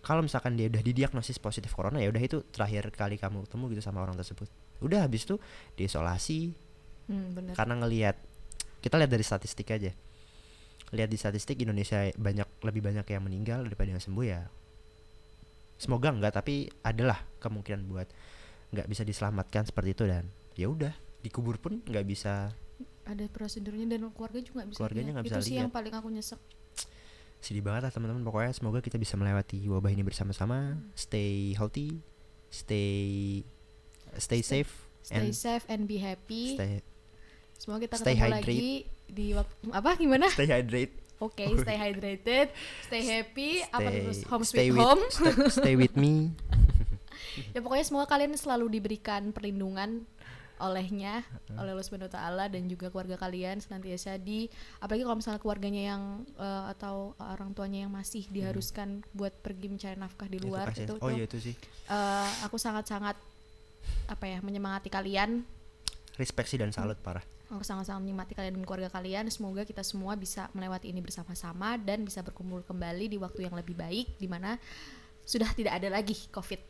[0.00, 3.82] kalau misalkan dia udah didiagnosis positif corona ya udah itu terakhir kali kamu ketemu gitu
[3.84, 4.48] sama orang tersebut.
[4.80, 5.36] Udah habis itu
[5.76, 6.56] diisolasi
[7.10, 7.54] hmm, bener.
[7.58, 8.16] Karena ngelihat
[8.78, 9.90] kita lihat dari statistik aja.
[10.94, 14.46] Lihat di statistik Indonesia banyak lebih banyak yang meninggal daripada yang sembuh ya.
[15.76, 18.08] Semoga enggak tapi adalah kemungkinan buat
[18.70, 22.54] nggak bisa diselamatkan seperti itu dan ya udah dikubur pun nggak bisa.
[23.04, 25.62] Ada prosedurnya dan keluarga juga nggak bisa Keluarganya nggak itu bisa sih lihat.
[25.66, 26.40] yang paling aku nyesek.
[27.40, 28.22] Sedih banget lah teman-teman.
[28.22, 30.78] Pokoknya semoga kita bisa melewati wabah ini bersama-sama.
[30.94, 32.04] Stay healthy
[32.50, 33.42] stay
[34.18, 36.58] stay safe stay and safe and be happy.
[36.58, 36.82] stay
[37.60, 38.48] semoga kita stay ketemu hydrate.
[38.48, 38.70] lagi
[39.06, 40.26] di waktu apa gimana?
[40.32, 42.48] Stay hydrate oke stay hydrated
[42.88, 45.02] stay happy apa stay, terus home stay sweet with, home.
[45.12, 46.14] stay, stay with me.
[47.54, 50.02] Ya pokoknya semoga kalian selalu diberikan perlindungan
[50.60, 51.24] olehnya
[51.56, 54.44] oleh Allah Subhanahu taala dan juga keluarga kalian senantiasa di
[54.76, 56.02] apalagi kalau misalnya keluarganya yang
[56.36, 60.84] eh, atau orang tuanya yang masih diharuskan buat pergi mencari nafkah di Itu luar kasihan.
[60.84, 61.54] itu, oh iya itu sih.
[61.88, 63.16] eh, aku sangat-sangat
[64.10, 65.40] apa ya menyemangati kalian.
[66.18, 67.22] Respect sih dan salut parah.
[67.24, 69.26] aku sangat-sangat menikmati kalian dan keluarga kalian.
[69.28, 73.74] Semoga kita semua bisa melewati ini bersama-sama dan bisa berkumpul kembali di waktu yang lebih
[73.74, 74.54] baik di mana
[75.26, 76.60] sudah tidak ada lagi COVID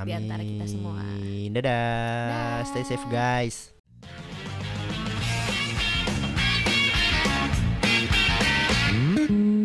[0.00, 0.06] Amin.
[0.06, 1.00] di antara kita semua.
[1.00, 1.64] Dadah.
[1.64, 2.58] Dadah.
[2.68, 3.72] Stay safe guys.
[8.96, 9.55] Mm-hmm.